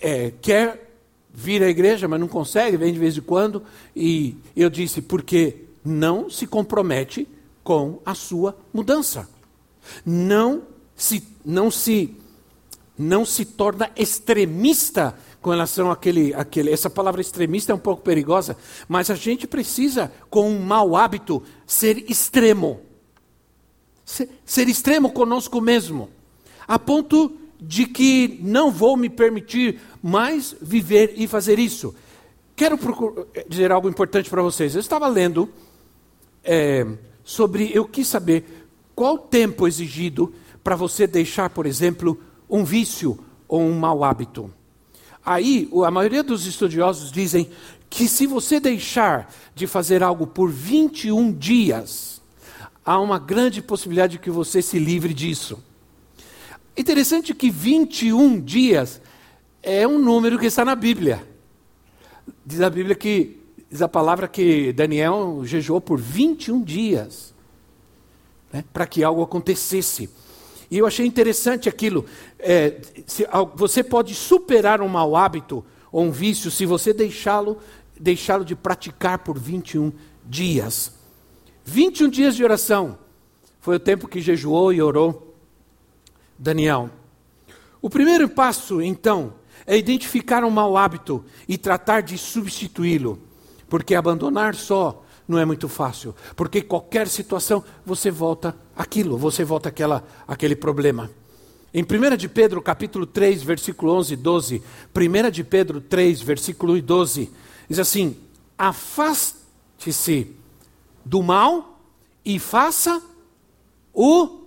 é, 0.00 0.32
quer 0.40 0.90
vir 1.32 1.62
à 1.62 1.68
igreja, 1.68 2.08
mas 2.08 2.18
não 2.18 2.26
consegue, 2.26 2.76
vem 2.76 2.92
de 2.92 2.98
vez 2.98 3.16
em 3.16 3.20
quando. 3.20 3.62
E 3.94 4.36
eu 4.56 4.68
disse: 4.68 5.00
porque 5.00 5.66
não 5.84 6.28
se 6.28 6.46
compromete 6.46 7.28
com 7.68 8.00
a 8.02 8.14
sua 8.14 8.56
mudança. 8.72 9.28
Não 10.02 10.62
se, 10.96 11.22
não 11.44 11.70
se, 11.70 12.16
não 12.96 13.26
se 13.26 13.44
torna 13.44 13.90
extremista 13.94 15.14
com 15.42 15.50
relação 15.50 15.90
àquele, 15.90 16.32
àquele. 16.32 16.70
Essa 16.70 16.88
palavra 16.88 17.20
extremista 17.20 17.70
é 17.70 17.74
um 17.74 17.78
pouco 17.78 18.00
perigosa, 18.00 18.56
mas 18.88 19.10
a 19.10 19.14
gente 19.14 19.46
precisa, 19.46 20.10
com 20.30 20.48
um 20.48 20.60
mau 20.60 20.96
hábito, 20.96 21.42
ser 21.66 22.10
extremo. 22.10 22.80
Ser, 24.02 24.30
ser 24.46 24.66
extremo 24.66 25.12
conosco 25.12 25.60
mesmo, 25.60 26.08
a 26.66 26.78
ponto 26.78 27.36
de 27.60 27.84
que 27.84 28.40
não 28.42 28.70
vou 28.70 28.96
me 28.96 29.10
permitir 29.10 29.78
mais 30.02 30.56
viver 30.58 31.12
e 31.18 31.26
fazer 31.26 31.58
isso. 31.58 31.94
Quero 32.56 32.78
dizer 33.46 33.70
algo 33.70 33.90
importante 33.90 34.30
para 34.30 34.40
vocês. 34.40 34.74
Eu 34.74 34.80
estava 34.80 35.06
lendo 35.06 35.50
é, 36.42 36.86
sobre. 37.28 37.70
Eu 37.74 37.84
quis 37.84 38.08
saber 38.08 38.70
qual 38.94 39.16
o 39.16 39.18
tempo 39.18 39.68
exigido 39.68 40.32
para 40.64 40.74
você 40.74 41.06
deixar, 41.06 41.50
por 41.50 41.66
exemplo, 41.66 42.18
um 42.48 42.64
vício 42.64 43.18
ou 43.46 43.60
um 43.60 43.78
mau 43.78 44.02
hábito. 44.02 44.50
Aí, 45.24 45.68
a 45.84 45.90
maioria 45.90 46.22
dos 46.22 46.46
estudiosos 46.46 47.12
dizem 47.12 47.50
que 47.90 48.08
se 48.08 48.26
você 48.26 48.58
deixar 48.58 49.30
de 49.54 49.66
fazer 49.66 50.02
algo 50.02 50.26
por 50.26 50.50
21 50.50 51.30
dias, 51.30 52.22
há 52.82 52.98
uma 52.98 53.18
grande 53.18 53.60
possibilidade 53.60 54.12
de 54.12 54.18
que 54.20 54.30
você 54.30 54.62
se 54.62 54.78
livre 54.78 55.12
disso. 55.12 55.62
Interessante 56.74 57.34
que 57.34 57.50
21 57.50 58.40
dias 58.40 59.02
é 59.62 59.86
um 59.86 59.98
número 59.98 60.38
que 60.38 60.46
está 60.46 60.64
na 60.64 60.74
Bíblia. 60.74 61.28
Diz 62.46 62.62
a 62.62 62.70
Bíblia 62.70 62.94
que, 62.94 63.37
diz 63.70 63.82
a 63.82 63.88
palavra 63.88 64.26
que 64.28 64.72
Daniel 64.72 65.40
jejuou 65.44 65.80
por 65.80 65.98
21 65.98 66.62
dias 66.62 67.34
né, 68.52 68.64
para 68.72 68.86
que 68.86 69.04
algo 69.04 69.22
acontecesse. 69.22 70.08
E 70.70 70.78
eu 70.78 70.86
achei 70.86 71.06
interessante 71.06 71.68
aquilo. 71.68 72.04
É, 72.38 72.80
se, 73.06 73.26
você 73.54 73.82
pode 73.82 74.14
superar 74.14 74.80
um 74.80 74.88
mau 74.88 75.16
hábito 75.16 75.64
ou 75.90 76.04
um 76.04 76.10
vício 76.10 76.50
se 76.50 76.66
você 76.66 76.92
deixá-lo 76.92 77.58
deixá 77.98 78.38
de 78.38 78.54
praticar 78.54 79.18
por 79.18 79.38
21 79.38 79.92
dias. 80.24 80.92
21 81.64 82.08
dias 82.08 82.36
de 82.36 82.44
oração 82.44 82.98
foi 83.60 83.76
o 83.76 83.80
tempo 83.80 84.08
que 84.08 84.20
jejuou 84.20 84.72
e 84.72 84.80
orou 84.80 85.34
Daniel. 86.38 86.90
O 87.82 87.90
primeiro 87.90 88.28
passo, 88.28 88.80
então, 88.80 89.34
é 89.66 89.76
identificar 89.76 90.44
um 90.44 90.50
mau 90.50 90.76
hábito 90.76 91.24
e 91.46 91.58
tratar 91.58 92.00
de 92.00 92.16
substituí-lo, 92.16 93.18
porque 93.68 93.94
abandonar 93.94 94.54
só 94.54 95.04
não 95.26 95.38
é 95.38 95.44
muito 95.44 95.68
fácil, 95.68 96.14
porque 96.34 96.62
qualquer 96.62 97.06
situação 97.06 97.62
você 97.84 98.10
volta 98.10 98.56
aquilo, 98.74 99.18
você 99.18 99.44
volta 99.44 99.68
àquela, 99.68 100.02
àquele 100.26 100.56
problema. 100.56 101.10
Em 101.72 101.82
1 101.82 102.16
de 102.16 102.28
Pedro, 102.30 102.62
capítulo 102.62 103.04
3, 103.04 103.42
versículo 103.42 103.92
11 103.92 104.14
e 104.14 104.16
12, 104.16 104.62
1 104.96 105.30
de 105.30 105.44
Pedro 105.44 105.80
3, 105.82 106.22
versículo 106.22 106.80
12, 106.80 107.30
diz 107.68 107.78
assim: 107.78 108.16
Afaste-se 108.56 110.34
do 111.04 111.22
mal 111.22 111.78
e 112.24 112.38
faça 112.38 113.02
o. 113.92 114.46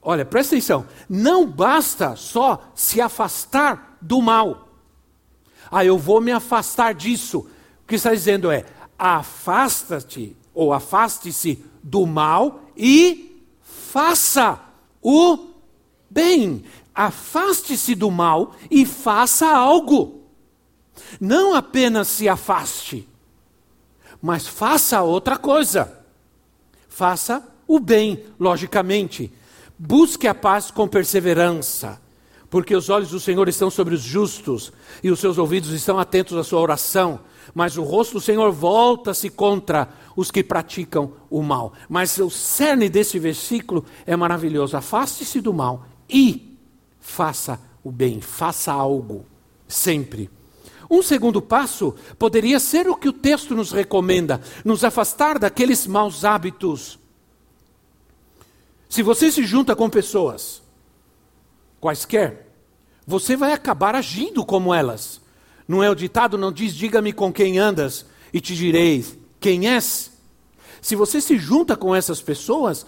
Olha, 0.00 0.24
presta 0.24 0.54
atenção, 0.54 0.86
não 1.08 1.44
basta 1.44 2.14
só 2.14 2.70
se 2.72 3.00
afastar 3.00 3.98
do 4.00 4.22
mal. 4.22 4.68
Ah, 5.70 5.84
eu 5.84 5.98
vou 5.98 6.20
me 6.20 6.30
afastar 6.30 6.94
disso. 6.94 7.48
Que 7.88 7.94
está 7.94 8.12
dizendo 8.12 8.50
é: 8.50 8.66
afasta-te 8.98 10.36
ou 10.54 10.72
afaste-se 10.72 11.64
do 11.82 12.06
mal 12.06 12.60
e 12.76 13.42
faça 13.62 14.60
o 15.02 15.38
bem. 16.10 16.64
Afaste-se 16.94 17.94
do 17.94 18.10
mal 18.10 18.54
e 18.70 18.84
faça 18.84 19.48
algo. 19.48 20.22
Não 21.18 21.54
apenas 21.54 22.08
se 22.08 22.28
afaste, 22.28 23.08
mas 24.20 24.46
faça 24.46 25.00
outra 25.00 25.38
coisa. 25.38 25.96
Faça 26.88 27.42
o 27.66 27.78
bem, 27.78 28.22
logicamente. 28.38 29.32
Busque 29.78 30.26
a 30.26 30.34
paz 30.34 30.72
com 30.72 30.88
perseverança, 30.88 32.02
porque 32.50 32.74
os 32.74 32.90
olhos 32.90 33.10
do 33.10 33.20
Senhor 33.20 33.48
estão 33.48 33.70
sobre 33.70 33.94
os 33.94 34.02
justos 34.02 34.72
e 35.02 35.10
os 35.10 35.20
seus 35.20 35.38
ouvidos 35.38 35.70
estão 35.70 35.98
atentos 35.98 36.36
à 36.36 36.42
sua 36.42 36.60
oração 36.60 37.20
mas 37.54 37.76
o 37.76 37.82
rosto 37.82 38.14
do 38.14 38.20
Senhor 38.20 38.50
volta-se 38.52 39.30
contra 39.30 39.88
os 40.16 40.30
que 40.30 40.42
praticam 40.42 41.12
o 41.30 41.42
mal. 41.42 41.72
Mas 41.88 42.18
o 42.18 42.30
cerne 42.30 42.88
desse 42.88 43.18
versículo 43.18 43.84
é 44.06 44.16
maravilhoso. 44.16 44.76
Afaste-se 44.76 45.40
do 45.40 45.52
mal 45.52 45.86
e 46.08 46.56
faça 47.00 47.60
o 47.82 47.90
bem, 47.90 48.20
faça 48.20 48.72
algo, 48.72 49.24
sempre. 49.66 50.30
Um 50.90 51.02
segundo 51.02 51.42
passo 51.42 51.94
poderia 52.18 52.58
ser 52.58 52.88
o 52.88 52.96
que 52.96 53.08
o 53.08 53.12
texto 53.12 53.54
nos 53.54 53.72
recomenda: 53.72 54.40
nos 54.64 54.84
afastar 54.84 55.38
daqueles 55.38 55.86
maus 55.86 56.24
hábitos. 56.24 56.98
Se 58.88 59.02
você 59.02 59.30
se 59.30 59.44
junta 59.44 59.76
com 59.76 59.90
pessoas, 59.90 60.62
quaisquer, 61.78 62.48
você 63.06 63.36
vai 63.36 63.52
acabar 63.52 63.94
agindo 63.94 64.44
como 64.44 64.72
elas. 64.72 65.20
Não 65.68 65.84
é 65.84 65.90
o 65.90 65.94
ditado, 65.94 66.38
não 66.38 66.50
diz, 66.50 66.74
diga-me 66.74 67.12
com 67.12 67.30
quem 67.30 67.58
andas 67.58 68.06
e 68.32 68.40
te 68.40 68.56
direi 68.56 69.04
quem 69.38 69.68
és. 69.68 70.10
Se 70.80 70.96
você 70.96 71.20
se 71.20 71.36
junta 71.36 71.76
com 71.76 71.94
essas 71.94 72.22
pessoas, 72.22 72.86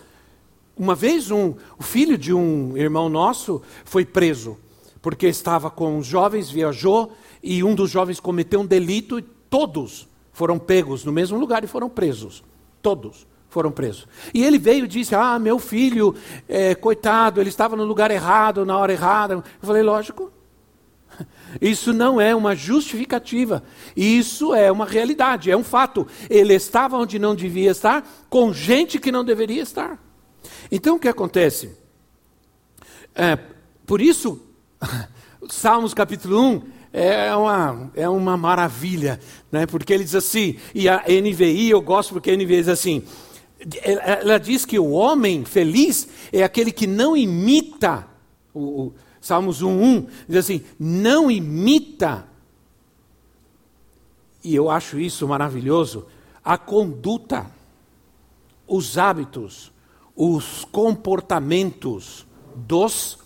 uma 0.74 0.94
vez 0.94 1.30
um, 1.30 1.54
o 1.78 1.82
filho 1.82 2.16
de 2.16 2.32
um 2.32 2.74
irmão 2.76 3.10
nosso 3.10 3.60
foi 3.84 4.06
preso, 4.06 4.56
porque 5.02 5.26
estava 5.26 5.70
com 5.70 5.98
os 5.98 6.06
jovens, 6.06 6.50
viajou, 6.50 7.12
e 7.42 7.62
um 7.62 7.74
dos 7.74 7.90
jovens 7.90 8.18
cometeu 8.18 8.60
um 8.60 8.66
delito 8.66 9.18
e 9.18 9.22
todos 9.22 10.08
foram 10.32 10.58
pegos 10.58 11.04
no 11.04 11.12
mesmo 11.12 11.38
lugar 11.38 11.62
e 11.62 11.66
foram 11.66 11.90
presos. 11.90 12.42
Todos 12.80 13.26
foram 13.50 13.70
presos. 13.70 14.06
E 14.32 14.42
ele 14.42 14.58
veio 14.58 14.86
e 14.86 14.88
disse: 14.88 15.14
Ah, 15.14 15.38
meu 15.38 15.58
filho, 15.58 16.14
é, 16.48 16.74
coitado, 16.74 17.40
ele 17.40 17.50
estava 17.50 17.76
no 17.76 17.84
lugar 17.84 18.10
errado, 18.10 18.64
na 18.64 18.78
hora 18.78 18.92
errada. 18.92 19.34
Eu 19.34 19.42
falei: 19.60 19.82
Lógico, 19.82 20.32
Isso 21.60 21.92
não 21.92 22.20
é 22.20 22.34
uma 22.34 22.54
justificativa. 22.54 23.62
Isso 23.96 24.54
é 24.54 24.70
uma 24.70 24.86
realidade, 24.86 25.50
é 25.50 25.56
um 25.56 25.64
fato. 25.64 26.06
Ele 26.28 26.54
estava 26.54 26.96
onde 26.96 27.18
não 27.18 27.34
devia 27.34 27.70
estar, 27.70 28.06
com 28.28 28.52
gente 28.52 28.98
que 28.98 29.12
não 29.12 29.24
deveria 29.24 29.62
estar. 29.62 29.98
Então 30.70 30.96
o 30.96 30.98
que 30.98 31.08
acontece? 31.08 31.76
É, 33.14 33.36
por 33.86 34.00
isso, 34.00 34.40
Salmos 35.48 35.92
capítulo 35.92 36.40
1 36.40 36.62
é 36.92 37.34
uma, 37.34 37.90
é 37.94 38.08
uma 38.08 38.36
maravilha, 38.36 39.20
né? 39.50 39.66
porque 39.66 39.92
ele 39.92 40.04
diz 40.04 40.14
assim, 40.14 40.56
e 40.74 40.88
a 40.88 41.04
NVI 41.08 41.70
eu 41.70 41.80
gosto 41.80 42.12
porque 42.12 42.30
a 42.30 42.36
NVI 42.36 42.46
diz 42.46 42.68
assim, 42.68 43.04
ela 43.82 44.38
diz 44.38 44.64
que 44.64 44.78
o 44.78 44.90
homem 44.90 45.44
feliz 45.44 46.08
é 46.32 46.42
aquele 46.42 46.72
que 46.72 46.86
não 46.86 47.16
imita, 47.16 48.06
o, 48.54 48.60
o 48.86 48.94
Salmos 49.30 49.62
1.1 49.62 50.08
diz 50.28 50.38
assim, 50.38 50.64
não 50.76 51.30
imita, 51.30 52.26
e 54.42 54.56
eu 54.56 54.68
acho 54.68 54.98
isso 54.98 55.28
maravilhoso, 55.28 56.04
a 56.44 56.58
conduta, 56.58 57.48
os 58.66 58.98
hábitos, 58.98 59.70
os 60.16 60.64
comportamentos 60.72 62.26
dos 62.56 63.20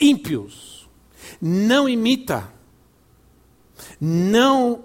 ímpios. 0.00 0.88
Não 1.40 1.88
imita, 1.88 2.52
não 4.00 4.82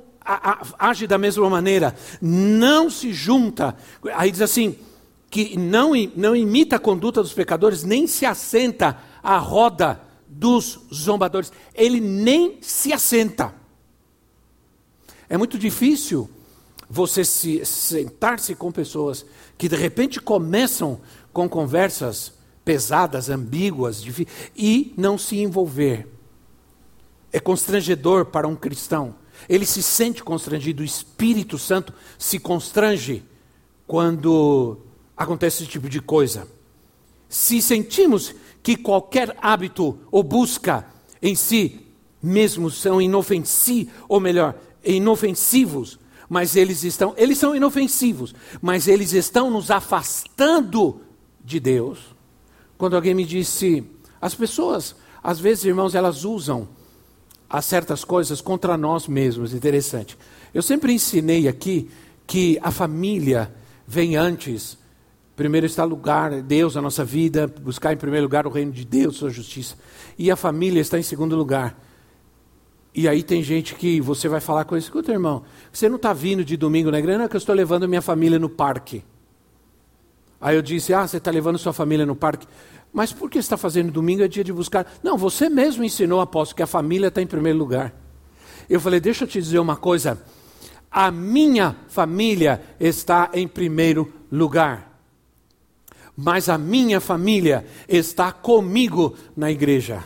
age 0.77 1.07
da 1.07 1.17
mesma 1.17 1.49
maneira, 1.49 1.95
não 2.21 2.91
se 2.91 3.11
junta. 3.11 3.75
Aí 4.13 4.31
diz 4.31 4.41
assim: 4.41 4.77
que 5.31 5.57
não, 5.57 5.93
não 6.15 6.35
imita 6.35 6.75
a 6.75 6.79
conduta 6.79 7.23
dos 7.23 7.33
pecadores, 7.33 7.83
nem 7.83 8.05
se 8.05 8.23
assenta 8.23 8.99
à 9.23 9.39
roda 9.39 10.07
dos 10.39 10.79
zombadores. 10.93 11.51
Ele 11.75 11.99
nem 11.99 12.59
se 12.61 12.93
assenta. 12.93 13.53
É 15.27 15.37
muito 15.37 15.59
difícil 15.59 16.29
você 16.89 17.25
se 17.25 17.63
sentar-se 17.65 18.55
com 18.55 18.71
pessoas 18.71 19.25
que 19.57 19.67
de 19.67 19.75
repente 19.75 20.19
começam 20.21 21.01
com 21.33 21.47
conversas 21.47 22.33
pesadas, 22.63 23.29
ambíguas, 23.29 24.03
e 24.55 24.93
não 24.95 25.17
se 25.17 25.37
envolver. 25.37 26.07
É 27.31 27.39
constrangedor 27.39 28.25
para 28.25 28.47
um 28.47 28.55
cristão. 28.55 29.15
Ele 29.47 29.65
se 29.65 29.83
sente 29.83 30.23
constrangido, 30.23 30.81
o 30.81 30.85
Espírito 30.85 31.57
Santo 31.57 31.93
se 32.17 32.39
constrange 32.39 33.23
quando 33.85 34.77
acontece 35.15 35.63
esse 35.63 35.71
tipo 35.71 35.89
de 35.89 36.01
coisa. 36.01 36.47
Se 37.27 37.61
sentimos 37.61 38.33
que 38.61 38.75
qualquer 38.75 39.35
hábito 39.41 39.99
ou 40.11 40.23
busca 40.23 40.85
em 41.21 41.35
si 41.35 41.85
mesmo 42.21 42.69
são 42.69 43.01
inofensivos, 43.01 43.93
ou 44.07 44.19
melhor, 44.19 44.55
inofensivos, 44.83 45.99
mas 46.27 46.55
eles 46.55 46.83
estão, 46.83 47.13
eles 47.17 47.37
são 47.37 47.55
inofensivos, 47.55 48.35
mas 48.61 48.87
eles 48.87 49.13
estão 49.13 49.49
nos 49.49 49.71
afastando 49.71 51.01
de 51.43 51.59
Deus. 51.59 51.99
Quando 52.77 52.95
alguém 52.95 53.13
me 53.13 53.25
disse, 53.25 53.83
as 54.21 54.35
pessoas, 54.35 54.95
às 55.23 55.39
vezes, 55.39 55.65
irmãos, 55.65 55.95
elas 55.95 56.23
usam 56.23 56.67
a 57.49 57.61
certas 57.61 58.03
coisas 58.03 58.41
contra 58.41 58.77
nós 58.77 59.07
mesmos. 59.07 59.53
Interessante. 59.53 60.17
Eu 60.53 60.61
sempre 60.61 60.93
ensinei 60.93 61.47
aqui 61.47 61.89
que 62.27 62.59
a 62.61 62.69
família 62.69 63.53
vem 63.87 64.15
antes. 64.15 64.77
Primeiro 65.39 65.65
está 65.65 65.85
lugar, 65.85 66.41
Deus, 66.41 66.75
a 66.75 66.81
nossa 66.81 67.05
vida, 67.05 67.47
buscar 67.47 67.93
em 67.93 67.95
primeiro 67.95 68.25
lugar 68.25 68.45
o 68.45 68.49
reino 68.49 68.73
de 68.73 68.83
Deus, 68.83 69.15
sua 69.15 69.29
justiça. 69.29 69.77
E 70.17 70.29
a 70.29 70.35
família 70.35 70.81
está 70.81 70.99
em 70.99 71.01
segundo 71.01 71.33
lugar. 71.33 71.81
E 72.93 73.07
aí 73.07 73.23
tem 73.23 73.41
gente 73.41 73.73
que 73.73 74.01
você 74.01 74.27
vai 74.27 74.41
falar 74.41 74.65
com 74.65 74.75
ele, 74.75 74.83
escuta 74.83 75.13
irmão, 75.13 75.43
você 75.71 75.87
não 75.87 75.95
está 75.95 76.11
vindo 76.11 76.43
de 76.43 76.57
domingo 76.57 76.91
na 76.91 76.99
igreja, 76.99 77.19
não 77.19 77.23
é 77.23 77.29
que 77.29 77.37
eu 77.37 77.39
estou 77.39 77.55
levando 77.55 77.87
minha 77.87 78.01
família 78.01 78.37
no 78.37 78.49
parque. 78.49 79.01
Aí 80.41 80.57
eu 80.57 80.61
disse, 80.61 80.93
ah, 80.93 81.07
você 81.07 81.15
está 81.15 81.31
levando 81.31 81.57
sua 81.57 81.71
família 81.71 82.05
no 82.05 82.17
parque. 82.17 82.45
Mas 82.91 83.13
por 83.13 83.29
que 83.29 83.39
está 83.39 83.55
fazendo 83.55 83.93
domingo? 83.93 84.21
É 84.21 84.27
dia 84.27 84.43
de 84.43 84.51
buscar. 84.51 84.91
Não, 85.01 85.17
você 85.17 85.47
mesmo 85.47 85.85
ensinou, 85.85 86.19
apóstolo, 86.19 86.57
que 86.57 86.63
a 86.63 86.67
família 86.67 87.07
está 87.07 87.21
em 87.21 87.27
primeiro 87.27 87.57
lugar. 87.57 87.93
Eu 88.69 88.81
falei, 88.81 88.99
deixa 88.99 89.23
eu 89.23 89.27
te 89.29 89.39
dizer 89.39 89.59
uma 89.59 89.77
coisa. 89.77 90.21
A 90.91 91.09
minha 91.09 91.77
família 91.87 92.61
está 92.77 93.29
em 93.33 93.47
primeiro 93.47 94.11
lugar. 94.29 94.88
Mas 96.21 96.49
a 96.49 96.57
minha 96.57 96.99
família 96.99 97.65
está 97.87 98.29
comigo 98.29 99.15
na 99.37 99.49
igreja. 99.49 100.03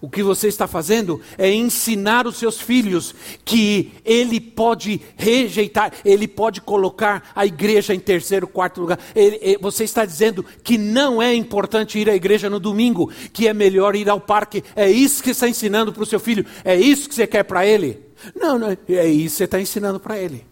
O 0.00 0.08
que 0.08 0.22
você 0.22 0.48
está 0.48 0.66
fazendo 0.66 1.20
é 1.36 1.52
ensinar 1.52 2.26
os 2.26 2.36
seus 2.36 2.58
filhos 2.58 3.14
que 3.44 3.92
ele 4.02 4.40
pode 4.40 4.98
rejeitar, 5.14 5.92
ele 6.04 6.26
pode 6.26 6.62
colocar 6.62 7.30
a 7.34 7.44
igreja 7.44 7.94
em 7.94 8.00
terceiro, 8.00 8.48
quarto 8.48 8.80
lugar. 8.80 8.98
Ele, 9.14 9.58
você 9.60 9.84
está 9.84 10.06
dizendo 10.06 10.42
que 10.64 10.78
não 10.78 11.20
é 11.20 11.34
importante 11.34 11.98
ir 11.98 12.08
à 12.08 12.14
igreja 12.14 12.48
no 12.48 12.58
domingo, 12.58 13.10
que 13.30 13.46
é 13.46 13.52
melhor 13.52 13.94
ir 13.94 14.08
ao 14.08 14.20
parque. 14.20 14.64
É 14.74 14.90
isso 14.90 15.22
que 15.22 15.28
você 15.28 15.32
está 15.32 15.48
ensinando 15.48 15.92
para 15.92 16.02
o 16.02 16.06
seu 16.06 16.20
filho? 16.20 16.46
É 16.64 16.76
isso 16.76 17.10
que 17.10 17.14
você 17.14 17.26
quer 17.26 17.42
para 17.42 17.66
ele? 17.66 18.00
Não, 18.34 18.58
não, 18.58 18.70
é 18.88 19.06
isso 19.06 19.34
que 19.34 19.38
você 19.38 19.44
está 19.44 19.60
ensinando 19.60 20.00
para 20.00 20.18
ele. 20.18 20.46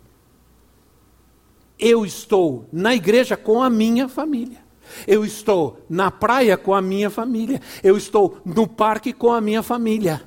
Eu 1.78 2.04
estou 2.04 2.68
na 2.70 2.94
igreja 2.94 3.34
com 3.34 3.62
a 3.62 3.70
minha 3.70 4.08
família. 4.08 4.63
Eu 5.06 5.24
estou 5.24 5.84
na 5.88 6.10
praia 6.10 6.56
com 6.56 6.74
a 6.74 6.82
minha 6.82 7.10
família. 7.10 7.60
Eu 7.82 7.96
estou 7.96 8.38
no 8.44 8.66
parque 8.66 9.12
com 9.12 9.32
a 9.32 9.40
minha 9.40 9.62
família. 9.62 10.22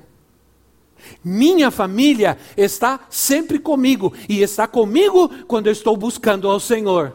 Minha 1.24 1.70
família 1.70 2.38
está 2.56 3.00
sempre 3.08 3.58
comigo 3.58 4.12
e 4.28 4.42
está 4.42 4.66
comigo 4.66 5.28
quando 5.46 5.66
eu 5.66 5.72
estou 5.72 5.96
buscando 5.96 6.48
ao 6.48 6.60
Senhor. 6.60 7.14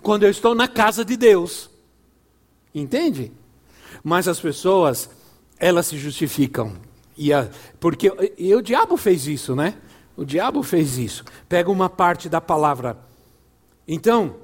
Quando 0.00 0.22
eu 0.22 0.30
estou 0.30 0.54
na 0.54 0.68
casa 0.68 1.04
de 1.04 1.16
Deus. 1.16 1.70
Entende? 2.74 3.32
Mas 4.02 4.26
as 4.28 4.40
pessoas, 4.40 5.10
elas 5.58 5.86
se 5.86 5.98
justificam. 5.98 6.72
E 7.16 7.32
a, 7.32 7.48
porque 7.78 8.10
e 8.38 8.54
o 8.54 8.62
diabo 8.62 8.96
fez 8.96 9.26
isso, 9.26 9.54
né? 9.54 9.76
O 10.16 10.24
diabo 10.24 10.62
fez 10.62 10.98
isso. 10.98 11.24
Pega 11.48 11.70
uma 11.70 11.88
parte 11.88 12.28
da 12.28 12.40
palavra. 12.40 12.96
Então, 13.86 14.36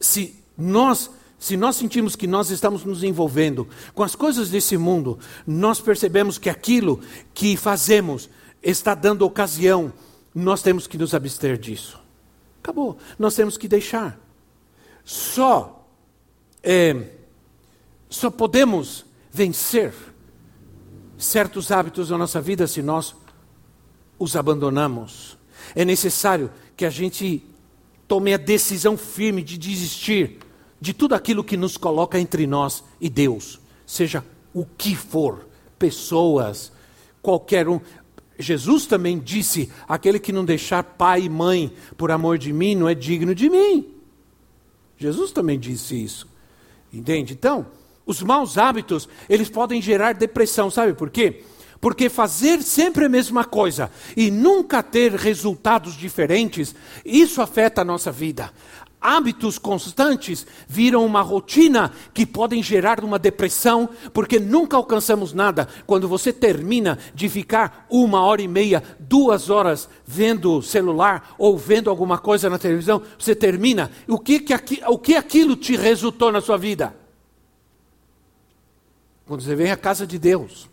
se 0.00 0.39
nós, 0.60 1.10
se 1.38 1.56
nós 1.56 1.76
sentimos 1.76 2.14
que 2.14 2.26
nós 2.26 2.50
estamos 2.50 2.84
nos 2.84 3.02
envolvendo 3.02 3.66
com 3.94 4.02
as 4.02 4.14
coisas 4.14 4.50
desse 4.50 4.76
mundo, 4.76 5.18
nós 5.46 5.80
percebemos 5.80 6.36
que 6.36 6.50
aquilo 6.50 7.00
que 7.32 7.56
fazemos 7.56 8.28
está 8.62 8.94
dando 8.94 9.22
ocasião, 9.22 9.90
nós 10.34 10.60
temos 10.60 10.86
que 10.86 10.98
nos 10.98 11.14
abster 11.14 11.56
disso. 11.56 11.98
Acabou. 12.62 12.98
Nós 13.18 13.34
temos 13.34 13.56
que 13.56 13.66
deixar. 13.66 14.20
Só, 15.02 15.88
é, 16.62 17.08
só 18.10 18.30
podemos 18.30 19.06
vencer 19.32 19.94
certos 21.16 21.70
hábitos 21.70 22.10
na 22.10 22.18
nossa 22.18 22.40
vida 22.40 22.66
se 22.66 22.82
nós 22.82 23.14
os 24.18 24.36
abandonamos. 24.36 25.38
É 25.74 25.86
necessário 25.86 26.50
que 26.76 26.84
a 26.84 26.90
gente 26.90 27.42
tome 28.06 28.34
a 28.34 28.36
decisão 28.36 28.96
firme 28.96 29.42
de 29.42 29.56
desistir 29.56 30.39
de 30.80 30.94
tudo 30.94 31.14
aquilo 31.14 31.44
que 31.44 31.56
nos 31.56 31.76
coloca 31.76 32.18
entre 32.18 32.46
nós 32.46 32.82
e 33.00 33.08
Deus, 33.08 33.60
seja 33.86 34.24
o 34.54 34.64
que 34.64 34.96
for, 34.96 35.46
pessoas, 35.78 36.72
qualquer 37.20 37.68
um. 37.68 37.80
Jesus 38.38 38.86
também 38.86 39.18
disse: 39.18 39.70
aquele 39.86 40.18
que 40.18 40.32
não 40.32 40.44
deixar 40.44 40.82
pai 40.82 41.22
e 41.22 41.28
mãe 41.28 41.72
por 41.96 42.10
amor 42.10 42.38
de 42.38 42.52
mim 42.52 42.74
não 42.74 42.88
é 42.88 42.94
digno 42.94 43.34
de 43.34 43.50
mim. 43.50 43.94
Jesus 44.96 45.32
também 45.32 45.58
disse 45.58 46.02
isso. 46.02 46.28
Entende? 46.92 47.34
Então, 47.34 47.66
os 48.04 48.22
maus 48.22 48.58
hábitos, 48.58 49.08
eles 49.28 49.48
podem 49.48 49.80
gerar 49.80 50.14
depressão, 50.14 50.70
sabe 50.70 50.94
por 50.94 51.10
quê? 51.10 51.44
Porque 51.80 52.10
fazer 52.10 52.62
sempre 52.62 53.06
a 53.06 53.08
mesma 53.08 53.44
coisa 53.44 53.90
e 54.16 54.30
nunca 54.30 54.82
ter 54.82 55.12
resultados 55.14 55.96
diferentes, 55.96 56.74
isso 57.04 57.40
afeta 57.40 57.80
a 57.80 57.84
nossa 57.84 58.12
vida 58.12 58.52
hábitos 59.00 59.58
constantes 59.58 60.46
viram 60.68 61.06
uma 61.06 61.22
rotina 61.22 61.92
que 62.12 62.26
podem 62.26 62.62
gerar 62.62 63.02
uma 63.02 63.18
depressão, 63.18 63.88
porque 64.12 64.38
nunca 64.38 64.76
alcançamos 64.76 65.32
nada. 65.32 65.66
Quando 65.86 66.06
você 66.06 66.32
termina 66.32 66.98
de 67.14 67.28
ficar 67.28 67.86
uma 67.88 68.22
hora 68.22 68.42
e 68.42 68.48
meia, 68.48 68.82
duas 68.98 69.48
horas 69.48 69.88
vendo 70.04 70.58
o 70.58 70.62
celular 70.62 71.34
ou 71.38 71.56
vendo 71.56 71.88
alguma 71.88 72.18
coisa 72.18 72.50
na 72.50 72.58
televisão, 72.58 73.02
você 73.18 73.34
termina. 73.34 73.90
O 74.06 74.18
que, 74.18 74.40
que, 74.40 74.52
aqui, 74.52 74.82
o 74.86 74.98
que 74.98 75.16
aquilo 75.16 75.56
te 75.56 75.76
resultou 75.76 76.30
na 76.30 76.40
sua 76.40 76.58
vida? 76.58 76.94
Quando 79.24 79.42
você 79.42 79.54
vem 79.54 79.70
à 79.70 79.76
casa 79.76 80.06
de 80.06 80.18
Deus, 80.18 80.68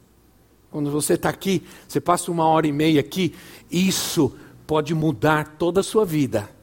quando 0.70 0.92
você 0.92 1.14
está 1.14 1.30
aqui, 1.30 1.64
você 1.88 2.02
passa 2.02 2.32
uma 2.32 2.46
hora 2.46 2.68
e 2.68 2.72
meia 2.72 3.00
aqui, 3.00 3.34
isso 3.72 4.36
pode 4.66 4.94
mudar 4.94 5.56
toda 5.58 5.80
a 5.80 5.84
sua 5.84 6.04
vida 6.04 6.57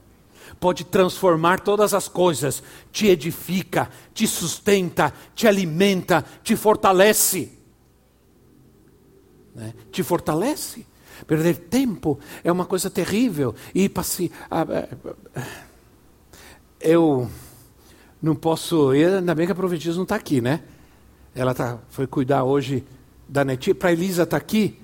pode 0.60 0.84
transformar 0.84 1.60
todas 1.60 1.94
as 1.94 2.08
coisas, 2.08 2.62
te 2.92 3.06
edifica, 3.08 3.90
te 4.12 4.26
sustenta, 4.26 5.12
te 5.34 5.46
alimenta, 5.46 6.24
te 6.42 6.56
fortalece. 6.56 7.52
né? 9.54 9.74
te 9.90 10.02
fortalece. 10.02 10.86
Perder 11.26 11.56
tempo 11.56 12.18
é 12.42 12.50
uma 12.50 12.66
coisa 12.66 12.90
terrível. 12.90 13.54
E 13.74 13.88
passe... 13.88 14.30
eu 16.80 17.30
não 18.20 18.34
posso. 18.34 18.90
Ainda 18.90 19.34
bem 19.34 19.46
que 19.46 19.52
a 19.52 19.54
profetisa 19.54 19.96
não 19.96 20.02
está 20.02 20.16
aqui, 20.16 20.40
né? 20.40 20.60
Ela 21.34 21.54
tá, 21.54 21.78
foi 21.88 22.06
cuidar 22.06 22.44
hoje 22.44 22.84
da 23.28 23.44
netinha. 23.44 23.74
Para 23.74 23.92
Elisa 23.92 24.24
estar 24.24 24.38
tá 24.38 24.42
aqui, 24.42 24.80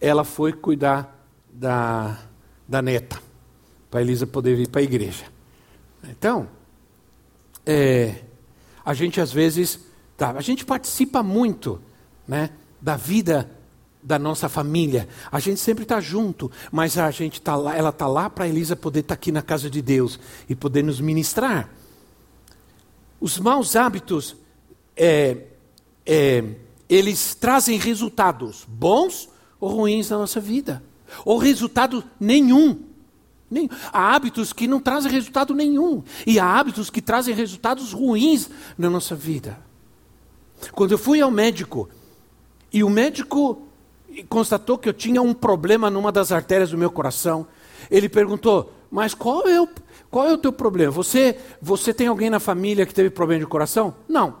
ela 0.00 0.24
foi 0.24 0.52
cuidar 0.52 1.26
da, 1.50 2.18
da 2.66 2.82
neta. 2.82 3.27
Para 3.90 4.02
Elisa 4.02 4.26
poder 4.26 4.56
vir 4.56 4.68
para 4.68 4.80
a 4.80 4.84
igreja. 4.84 5.24
Então, 6.04 6.48
é, 7.64 8.22
a 8.84 8.94
gente 8.94 9.20
às 9.20 9.32
vezes. 9.32 9.80
Tá, 10.16 10.32
a 10.32 10.40
gente 10.40 10.64
participa 10.64 11.22
muito 11.22 11.80
né, 12.26 12.50
da 12.80 12.96
vida 12.96 13.48
da 14.02 14.18
nossa 14.18 14.48
família. 14.48 15.08
A 15.30 15.38
gente 15.38 15.60
sempre 15.60 15.82
está 15.82 16.00
junto, 16.00 16.50
mas 16.72 16.96
a 16.96 17.10
gente 17.10 17.40
tá 17.40 17.54
lá, 17.54 17.76
ela 17.76 17.90
está 17.90 18.06
lá 18.06 18.30
para 18.30 18.48
Elisa 18.48 18.74
poder 18.74 19.00
estar 19.00 19.14
tá 19.14 19.18
aqui 19.18 19.30
na 19.30 19.42
casa 19.42 19.68
de 19.68 19.82
Deus 19.82 20.18
e 20.48 20.54
poder 20.54 20.82
nos 20.82 21.00
ministrar. 21.00 21.68
Os 23.20 23.38
maus 23.38 23.76
hábitos, 23.76 24.36
é, 24.96 25.36
é, 26.06 26.44
eles 26.88 27.34
trazem 27.34 27.78
resultados 27.78 28.64
bons 28.66 29.28
ou 29.60 29.70
ruins 29.70 30.08
na 30.10 30.18
nossa 30.18 30.40
vida, 30.40 30.82
ou 31.24 31.36
resultado 31.38 32.02
nenhum. 32.18 32.87
Nem, 33.50 33.68
há 33.92 34.14
hábitos 34.14 34.52
que 34.52 34.68
não 34.68 34.80
trazem 34.80 35.10
resultado 35.10 35.54
nenhum, 35.54 36.02
e 36.26 36.38
há 36.38 36.46
hábitos 36.46 36.90
que 36.90 37.00
trazem 37.00 37.34
resultados 37.34 37.92
ruins 37.92 38.50
na 38.76 38.90
nossa 38.90 39.14
vida. 39.14 39.58
Quando 40.72 40.92
eu 40.92 40.98
fui 40.98 41.20
ao 41.20 41.30
médico, 41.30 41.88
e 42.72 42.84
o 42.84 42.90
médico 42.90 43.66
constatou 44.28 44.76
que 44.76 44.88
eu 44.88 44.92
tinha 44.92 45.22
um 45.22 45.32
problema 45.32 45.90
numa 45.90 46.12
das 46.12 46.32
artérias 46.32 46.70
do 46.70 46.78
meu 46.78 46.90
coração, 46.90 47.46
ele 47.90 48.08
perguntou: 48.08 48.72
Mas 48.90 49.14
qual 49.14 49.48
é 49.48 49.60
o, 49.60 49.68
qual 50.10 50.26
é 50.26 50.32
o 50.32 50.38
teu 50.38 50.52
problema? 50.52 50.90
Você, 50.92 51.38
você 51.60 51.94
tem 51.94 52.06
alguém 52.06 52.30
na 52.30 52.40
família 52.40 52.84
que 52.84 52.94
teve 52.94 53.10
problema 53.10 53.40
de 53.40 53.46
coração? 53.46 53.94
Não. 54.08 54.36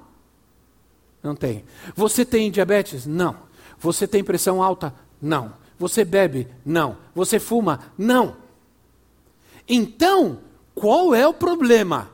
Não 1.22 1.34
tem. 1.34 1.64
Você 1.94 2.24
tem 2.24 2.50
diabetes? 2.50 3.06
Não. 3.06 3.36
Você 3.78 4.06
tem 4.06 4.22
pressão 4.22 4.62
alta? 4.62 4.94
Não. 5.20 5.52
Você 5.78 6.04
bebe? 6.04 6.48
Não. 6.64 6.96
Você 7.14 7.38
fuma? 7.38 7.80
Não. 7.96 8.36
Então, 9.68 10.38
qual 10.74 11.14
é 11.14 11.26
o 11.26 11.34
problema? 11.34 12.10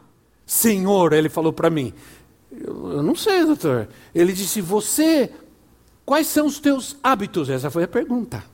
Senhor, 0.47 1.12
ele 1.12 1.29
falou 1.29 1.53
para 1.53 1.71
mim. 1.71 1.93
Eu, 2.51 2.93
eu 2.93 3.03
não 3.03 3.14
sei, 3.14 3.45
doutor. 3.45 3.88
Ele 4.14 4.33
disse: 4.33 4.61
Você, 4.61 5.31
quais 6.05 6.27
são 6.27 6.47
os 6.47 6.59
teus 6.59 6.97
hábitos? 7.03 7.49
Essa 7.49 7.71
foi 7.71 7.85
a 7.85 7.88
pergunta. 7.88 8.45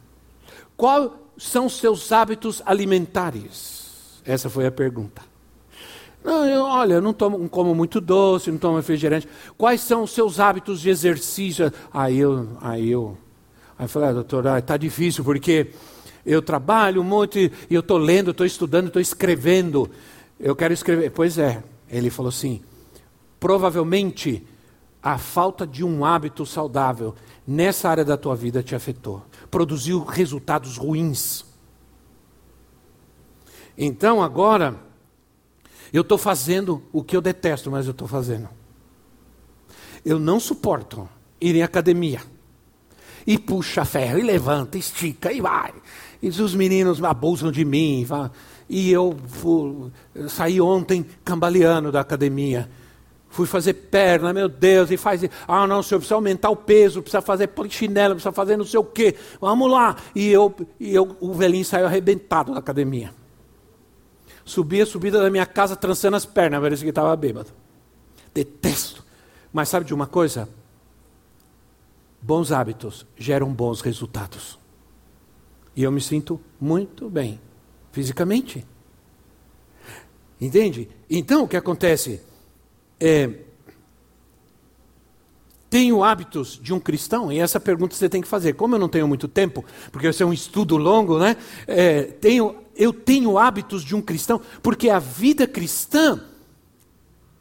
Quais 0.77 1.11
são 1.39 1.67
os 1.67 1.79
seus 1.79 2.13
hábitos 2.13 2.63
alimentares? 2.65 4.21
Essa 4.25 4.49
foi 4.51 4.67
a 4.67 4.71
pergunta. 4.71 5.23
Não, 6.23 6.45
eu, 6.45 6.63
olha, 6.63 6.95
eu 6.95 7.03
não, 7.03 7.15
tomo, 7.15 7.39
não 7.39 7.49
como 7.49 7.75
muito 7.75 8.01
doce, 8.01 8.51
não 8.51 8.59
tomo 8.59 8.77
refrigerante. 8.77 9.27
Quais 9.57 9.81
são 9.81 10.03
os 10.03 10.11
seus 10.11 10.39
hábitos 10.39 10.81
de 10.81 10.91
exercício? 10.91 11.73
Aí 11.93 12.19
eu, 12.19 12.49
aí 12.61 12.91
eu, 12.91 13.17
aí 13.79 13.85
eu 13.85 13.89
falei, 13.89 14.11
ah, 14.11 14.13
doutor, 14.13 14.45
está 14.59 14.75
ah, 14.75 14.77
difícil 14.77 15.25
porque 15.25 15.69
eu 16.33 16.41
trabalho 16.41 17.03
muito 17.03 17.39
e 17.39 17.51
eu 17.71 17.81
estou 17.81 17.99
lendo, 17.99 18.31
estou 18.31 18.47
estudando, 18.47 18.87
estou 18.87 19.03
escrevendo. 19.03 19.91
Eu 20.39 20.55
quero 20.55 20.73
escrever. 20.73 21.11
Pois 21.11 21.39
é, 21.39 21.63
ele 21.89 22.09
falou 22.09 22.29
assim: 22.29 22.61
provavelmente 23.41 24.47
a 25.03 25.19
falta 25.19 25.67
de 25.67 25.83
um 25.83 26.05
hábito 26.05 26.47
saudável 26.47 27.17
nessa 27.45 27.89
área 27.89 28.05
da 28.05 28.17
tua 28.17 28.37
vida 28.37 28.63
te 28.63 28.77
afetou, 28.77 29.25
produziu 29.51 30.05
resultados 30.05 30.77
ruins. 30.77 31.45
Então 33.77 34.23
agora, 34.23 34.77
eu 35.93 36.03
estou 36.03 36.19
fazendo 36.19 36.81
o 36.93 37.03
que 37.03 37.17
eu 37.17 37.21
detesto, 37.21 37.71
mas 37.73 37.87
eu 37.87 37.93
estou 37.93 38.07
fazendo. 38.07 38.49
Eu 40.05 40.21
não 40.21 40.39
suporto 40.39 41.09
ir 41.41 41.57
em 41.57 41.63
academia. 41.63 42.21
E 43.27 43.39
puxa 43.39 43.85
ferro, 43.85 44.19
e 44.19 44.23
levanta, 44.23 44.79
estica, 44.79 45.33
e 45.33 45.41
vai. 45.41 45.73
E 46.23 46.29
os 46.29 46.55
meninos 46.55 47.03
abusam 47.03 47.51
de 47.51 47.65
mim. 47.65 48.07
E 48.69 48.91
eu 48.91 49.17
fui, 49.27 49.91
saí 50.29 50.61
ontem 50.61 51.05
cambaleando 51.25 51.91
da 51.91 52.01
academia. 52.01 52.69
Fui 53.31 53.47
fazer 53.47 53.75
perna, 53.75 54.33
meu 54.33 54.49
Deus, 54.49 54.91
e 54.91 54.97
faz. 54.97 55.23
Ah, 55.47 55.67
não, 55.67 55.83
senhor, 55.83 56.01
precisa 56.01 56.17
aumentar 56.17 56.51
o 56.51 56.57
peso, 56.57 57.01
precisa 57.01 57.23
fazer 57.23 57.47
polichinelo, 57.49 58.15
precisa 58.15 58.33
fazer 58.33 58.57
não 58.57 58.65
sei 58.65 58.81
o 58.81 58.85
quê. 58.85 59.15
Vamos 59.41 59.71
lá. 59.71 59.97
E 60.15 60.29
eu, 60.29 60.55
e 60.79 60.95
eu 60.95 61.17
o 61.21 61.33
velhinho 61.33 61.65
saiu 61.65 61.87
arrebentado 61.87 62.53
da 62.53 62.59
academia. 62.59 63.15
Subia 64.45 64.83
a 64.83 64.87
subida 64.87 65.23
da 65.23 65.31
minha 65.31 65.47
casa 65.47 65.77
trançando 65.77 66.17
as 66.17 66.27
pernas, 66.27 66.61
parecia 66.61 66.85
que 66.85 66.91
estava 66.91 67.15
bêbado. 67.15 67.51
Detesto. 68.35 69.05
Mas 69.53 69.69
sabe 69.69 69.87
de 69.87 69.95
uma 69.95 70.09
coisa? 70.09 70.49
Bons 72.21 72.53
hábitos 72.53 73.07
geram 73.17 73.53
bons 73.53 73.81
resultados. 73.81 74.60
E 75.75 75.83
eu 75.83 75.93
me 75.93 76.01
sinto 76.01 76.41
muito 76.61 77.09
bem, 77.09 77.41
fisicamente. 77.93 78.67
Entende? 80.41 80.89
Então 81.09 81.45
o 81.45 81.49
que 81.49 81.57
acontece? 81.57 82.21
É, 82.99 83.31
tenho 85.71 86.03
hábitos 86.03 86.59
de 86.61 86.75
um 86.75 86.81
cristão? 86.81 87.31
E 87.31 87.39
essa 87.39 87.61
pergunta 87.61 87.95
você 87.95 88.09
tem 88.09 88.21
que 88.21 88.27
fazer. 88.27 88.55
Como 88.55 88.75
eu 88.75 88.79
não 88.79 88.89
tenho 88.89 89.07
muito 89.07 89.29
tempo, 89.29 89.65
porque 89.93 90.09
isso 90.09 90.23
é 90.23 90.27
um 90.27 90.33
estudo 90.33 90.77
longo, 90.77 91.19
né? 91.19 91.37
É, 91.67 92.03
tenho, 92.03 92.57
eu 92.75 92.93
tenho 92.93 93.39
hábitos 93.39 93.85
de 93.85 93.95
um 93.95 94.03
cristão, 94.03 94.41
porque 94.63 94.91
a 94.91 94.99
vida 94.99 95.47
cristã 95.47 96.21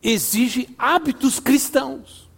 exige 0.04 0.70
hábitos 0.78 1.40
cristãos. 1.40 2.30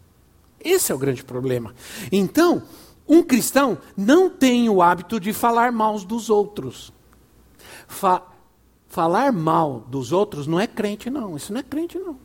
Esse 0.64 0.92
é 0.92 0.96
o 0.96 0.98
grande 0.98 1.24
problema. 1.24 1.76
Então, 2.12 2.64
um 3.08 3.24
cristão 3.24 3.78
não 3.96 4.30
tem 4.30 4.70
o 4.70 4.82
hábito 4.82 5.20
de 5.20 5.34
falar 5.34 5.72
mal 5.72 6.00
dos 6.00 6.30
outros. 6.30 6.94
Fa 7.88 8.22
falar 8.88 9.32
mal 9.32 9.86
dos 9.88 10.12
outros 10.12 10.48
não 10.48 10.60
é 10.60 10.68
crente, 10.68 11.10
não. 11.10 11.38
Isso 11.38 11.54
não 11.54 11.60
é 11.62 11.64
crente, 11.64 11.98
não. 11.98 12.18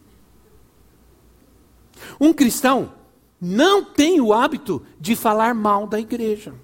Um 2.21 2.33
cristão 2.33 2.93
não 3.41 3.85
tem 3.85 4.21
o 4.21 4.33
hábito 4.33 4.83
de 5.01 5.15
falar 5.15 5.55
mal 5.55 5.87
da 5.87 6.01
igreja. 6.01 6.55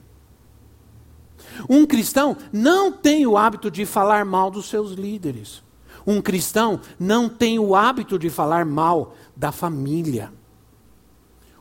Um 1.68 1.86
cristão 1.86 2.36
não 2.52 2.90
tem 2.90 3.26
o 3.26 3.36
hábito 3.36 3.70
de 3.70 3.84
falar 3.86 4.24
mal 4.24 4.50
dos 4.50 4.68
seus 4.68 4.92
líderes. 4.92 5.62
Um 6.06 6.20
cristão 6.20 6.80
não 6.98 7.28
tem 7.28 7.58
o 7.58 7.74
hábito 7.74 8.18
de 8.18 8.28
falar 8.30 8.64
mal 8.64 9.14
da 9.36 9.52
família. 9.52 10.32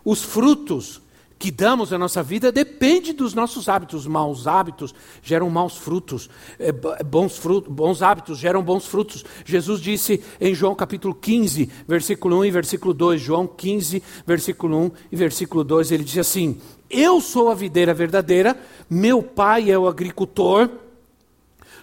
Os 0.03 0.23
frutos 0.23 1.01
que 1.41 1.49
damos 1.49 1.89
na 1.89 1.97
nossa 1.97 2.21
vida 2.21 2.51
depende 2.51 3.13
dos 3.13 3.33
nossos 3.33 3.67
hábitos. 3.67 4.05
Maus 4.05 4.45
hábitos 4.45 4.93
geram 5.23 5.49
maus 5.49 5.75
frutos, 5.75 6.29
é, 6.59 6.71
bons, 6.71 7.35
frutos, 7.35 7.73
bons 7.73 8.03
hábitos 8.03 8.37
geram 8.37 8.61
bons 8.61 8.85
frutos. 8.85 9.25
Jesus 9.43 9.81
disse 9.81 10.23
em 10.39 10.53
João 10.53 10.75
capítulo 10.75 11.15
15, 11.15 11.67
versículo 11.87 12.37
1 12.41 12.45
e 12.45 12.51
versículo 12.51 12.93
2, 12.93 13.19
João 13.19 13.47
15, 13.47 14.03
versículo 14.23 14.77
1 14.77 14.91
e 15.11 15.15
versículo 15.15 15.63
2, 15.63 15.91
ele 15.91 16.03
diz 16.03 16.19
assim: 16.19 16.61
Eu 16.87 17.19
sou 17.19 17.49
a 17.49 17.55
videira 17.55 17.91
verdadeira, 17.91 18.55
meu 18.87 19.23
pai 19.23 19.71
é 19.71 19.79
o 19.79 19.87
agricultor, 19.87 20.69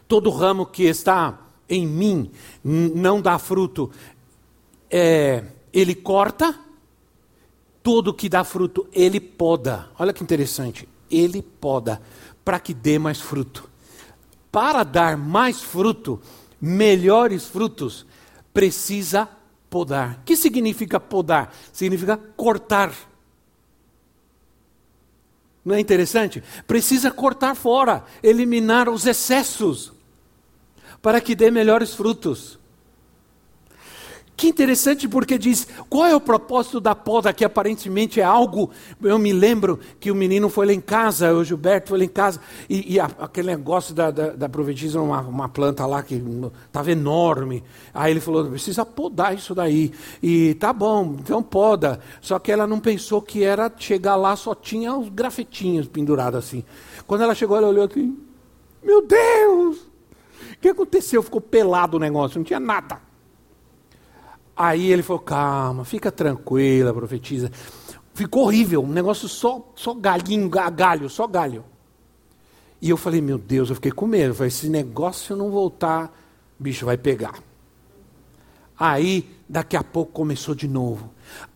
todo 0.07 0.31
ramo 0.31 0.67
que 0.67 0.85
está 0.85 1.37
em 1.69 1.85
mim 1.85 2.31
não 2.63 3.21
dá 3.21 3.41
fruto, 3.41 3.91
é, 4.89 5.43
ele 5.73 5.97
corta 5.97 6.68
tudo 7.89 8.13
que 8.13 8.29
dá 8.29 8.45
fruto, 8.45 8.87
ele 8.93 9.19
poda. 9.19 9.89
Olha 9.99 10.13
que 10.13 10.23
interessante. 10.23 10.87
Ele 11.11 11.41
poda 11.41 12.03
para 12.45 12.61
que 12.61 12.75
dê 12.75 12.99
mais 12.99 13.19
fruto. 13.19 13.67
Para 14.53 14.85
dar 14.85 15.17
mais 15.17 15.63
fruto, 15.63 16.21
melhores 16.61 17.47
frutos, 17.47 18.05
precisa 18.53 19.27
podar. 19.71 20.19
O 20.19 20.25
que 20.27 20.37
significa 20.37 21.01
podar? 21.01 21.55
Significa 21.73 22.19
cortar. 22.19 22.93
Não 25.65 25.75
é 25.75 25.81
interessante? 25.81 26.45
Precisa 26.67 27.11
cortar 27.11 27.55
fora, 27.55 28.05
eliminar 28.23 28.91
os 28.91 29.07
excessos, 29.07 29.95
para 31.01 31.23
que 31.23 31.35
dê 31.35 31.51
melhores 31.51 31.95
frutos. 31.95 32.58
Que 34.39 34.47
interessante 34.47 35.09
porque 35.09 35.37
diz, 35.37 35.67
qual 35.91 36.07
é 36.07 36.15
o 36.15 36.21
propósito 36.21 36.79
da 36.79 36.95
poda, 36.95 37.33
que 37.33 37.45
aparentemente 37.45 38.21
é 38.21 38.23
algo, 38.23 38.71
eu 39.03 39.19
me 39.19 39.33
lembro 39.33 39.81
que 39.99 40.13
o 40.13 40.15
menino 40.15 40.49
foi 40.49 40.65
lá 40.65 40.73
em 40.73 40.81
casa, 40.81 41.35
o 41.35 41.43
Gilberto 41.43 41.89
foi 41.89 41.99
lá 41.99 42.05
em 42.05 42.09
casa, 42.09 42.41
e, 42.71 42.95
e 42.95 43.01
a, 43.01 43.07
aquele 43.19 43.49
negócio 43.49 43.93
da, 43.93 44.13
da, 44.13 44.29
da 44.29 44.49
uma, 45.03 45.23
uma 45.23 45.49
planta 45.49 45.85
lá 45.87 46.05
que 46.05 46.23
estava 46.65 46.93
enorme, 46.93 47.65
aí 47.93 48.13
ele 48.13 48.21
falou, 48.21 48.45
precisa 48.45 48.87
podar 48.87 49.35
isso 49.35 49.57
daí, 49.57 49.91
e 50.23 50.55
tá 50.55 50.73
bom, 50.73 51.17
então 51.19 51.43
poda, 51.43 51.99
só 52.21 52.39
que 52.39 52.53
ela 52.53 52.65
não 52.65 52.79
pensou 52.79 53.21
que 53.21 53.43
era 53.43 53.69
chegar 53.77 54.15
lá, 54.15 54.37
só 54.37 54.55
tinha 54.55 54.95
os 54.95 55.09
grafetinhos 55.09 55.89
pendurados 55.89 56.39
assim. 56.39 56.63
Quando 57.09 57.23
ela 57.23 57.35
chegou, 57.35 57.57
ela 57.57 57.67
olhou 57.67 57.87
assim, 57.87 58.17
meu 58.85 59.05
Deus, 59.05 59.79
o 59.79 60.61
que 60.61 60.69
aconteceu? 60.69 61.25
Ficou 61.25 61.41
pelado 61.41 61.97
o 61.97 62.01
negócio, 62.01 62.39
não 62.39 62.45
tinha 62.45 62.61
nada. 62.61 63.08
Aí 64.59 64.91
ele 64.91 65.05
falou: 65.05 65.23
calma, 65.23 65.85
fica 65.85 66.11
tranquila, 66.11 66.93
profetiza. 66.93 67.49
Ficou 68.13 68.43
horrível, 68.43 68.83
um 68.83 68.89
negócio 68.89 69.29
só, 69.29 69.73
só 69.77 69.95
galinho, 69.95 70.49
galho, 70.49 71.09
só 71.09 71.29
galho. 71.29 71.65
E 72.83 72.91
eu 72.91 72.97
falei: 72.97 73.21
meu 73.21 73.39
Deus, 73.39 73.69
eu 73.69 73.77
fiquei 73.77 73.93
com 73.93 74.09
medo. 74.09 74.31
Eu 74.31 74.35
falei: 74.35 74.49
esse 74.49 74.69
negócio 74.69 75.37
não 75.37 75.53
voltar, 75.53 76.13
bicho 76.59 76.85
vai 76.85 76.97
pegar. 76.97 77.39
Aí, 78.77 79.31
daqui 79.49 79.77
a 79.77 79.85
pouco 79.85 80.11
começou 80.11 80.57
de 80.57 80.67
novo. 80.67 81.15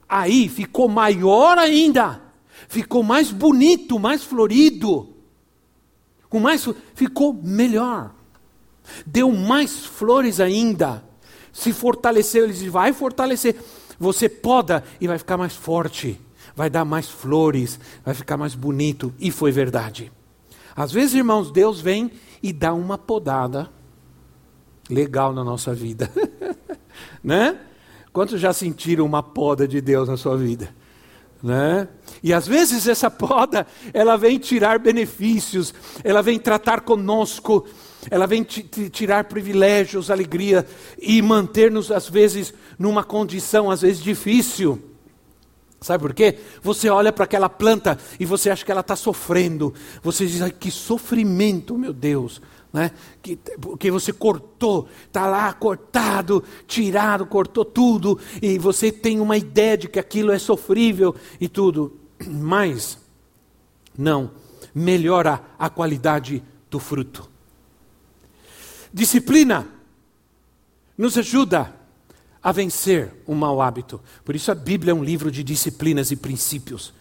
Aí 0.09 0.49
ficou 0.49 0.89
maior 0.89 1.59
ainda. 1.59 2.21
Ficou 2.69 3.03
mais 3.03 3.33
bonito, 3.33 3.99
mais 3.99 4.23
florido. 4.23 5.09
Com 6.29 6.39
mais 6.39 6.69
ficou 6.95 7.33
melhor. 7.35 8.15
Deu 9.05 9.33
mais 9.33 9.85
flores 9.85 10.39
ainda 10.39 11.03
se 11.53 11.73
fortaleceu, 11.73 12.45
ele 12.45 12.53
diz, 12.53 12.65
vai 12.65 12.93
fortalecer. 12.93 13.57
Você 13.99 14.29
poda 14.29 14.83
e 15.01 15.07
vai 15.07 15.19
ficar 15.19 15.37
mais 15.37 15.55
forte, 15.55 16.21
vai 16.57 16.71
dar 16.71 16.85
mais 16.85 17.09
flores, 17.09 17.79
vai 18.05 18.15
ficar 18.15 18.37
mais 18.37 18.55
bonito. 18.55 19.13
E 19.21 19.31
foi 19.31 19.53
verdade. 19.53 20.11
Às 20.75 20.91
vezes, 20.91 21.15
irmãos, 21.15 21.51
Deus 21.51 21.81
vem 21.81 22.11
e 22.43 22.53
dá 22.53 22.73
uma 22.73 22.97
podada 22.97 23.71
legal 24.89 25.33
na 25.33 25.45
nossa 25.45 25.75
vida. 25.75 26.11
né? 27.23 27.59
Quantos 28.13 28.41
já 28.41 28.53
sentiram 28.53 29.05
uma 29.05 29.23
poda 29.23 29.69
de 29.69 29.81
Deus 29.81 30.09
na 30.09 30.17
sua 30.17 30.37
vida? 30.37 30.75
Né? 31.43 31.89
E 32.23 32.33
às 32.33 32.47
vezes 32.47 32.87
essa 32.87 33.11
poda, 33.11 33.67
ela 33.93 34.17
vem 34.17 34.39
tirar 34.39 34.79
benefícios, 34.79 35.75
ela 36.05 36.23
vem 36.23 36.39
tratar 36.39 36.83
conosco 36.83 37.67
ela 38.11 38.27
vem 38.27 38.43
tirar 38.43 39.25
privilégios, 39.25 40.11
alegria 40.11 40.67
e 40.99 41.23
manter-nos, 41.23 41.91
às 41.91 42.09
vezes, 42.09 42.53
numa 42.79 43.05
condição, 43.05 43.71
às 43.71 43.83
vezes, 43.83 44.03
difícil. 44.03 44.83
Sabe 45.81 46.03
por 46.03 46.15
quê? 46.15 46.39
Você 46.63 46.89
olha 46.89 47.13
para 47.13 47.25
aquela 47.25 47.49
planta 47.49 47.99
e 48.19 48.25
você 48.25 48.51
acha 48.51 48.65
que 48.65 48.71
ela 48.71 48.81
está 48.81 48.95
sofrendo. 48.95 49.75
Você 50.03 50.27
diz, 50.27 50.41
que 50.59 50.71
sofrimento, 50.71 51.77
meu 51.77 51.93
Deus. 51.93 52.41
Né? 52.73 52.91
Que, 53.21 53.37
porque 53.37 53.91
você 53.91 54.13
cortou, 54.13 54.89
está 55.07 55.27
lá 55.27 55.53
cortado, 55.53 56.43
tirado, 56.67 57.27
cortou 57.27 57.65
tudo, 57.65 58.19
e 58.41 58.59
você 58.59 58.91
tem 58.91 59.21
uma 59.21 59.37
ideia 59.37 59.77
de 59.77 59.89
que 59.89 59.99
aquilo 59.99 60.33
é 60.33 60.39
sofrível 60.39 61.15
e 61.41 61.49
tudo. 61.49 61.99
Mas, 62.27 62.99
não, 63.97 64.31
melhora 64.75 65.43
a 65.59 65.69
qualidade 65.69 66.43
do 66.71 66.79
fruto. 66.79 67.32
Disciplina 68.93 69.67
nos 70.99 71.17
ajuda 71.17 71.75
a 72.43 72.53
vencer 72.53 73.15
um 73.27 73.35
mau 73.35 73.63
hábito. 73.63 74.01
Por 74.25 74.35
isso 74.35 74.51
a 74.51 74.55
Bíblia 74.55 74.91
é 74.91 74.95
um 74.95 75.05
livro 75.05 75.31
de 75.31 75.43
disciplinas 75.43 76.11
e 76.11 76.17
princípios. 76.17 76.93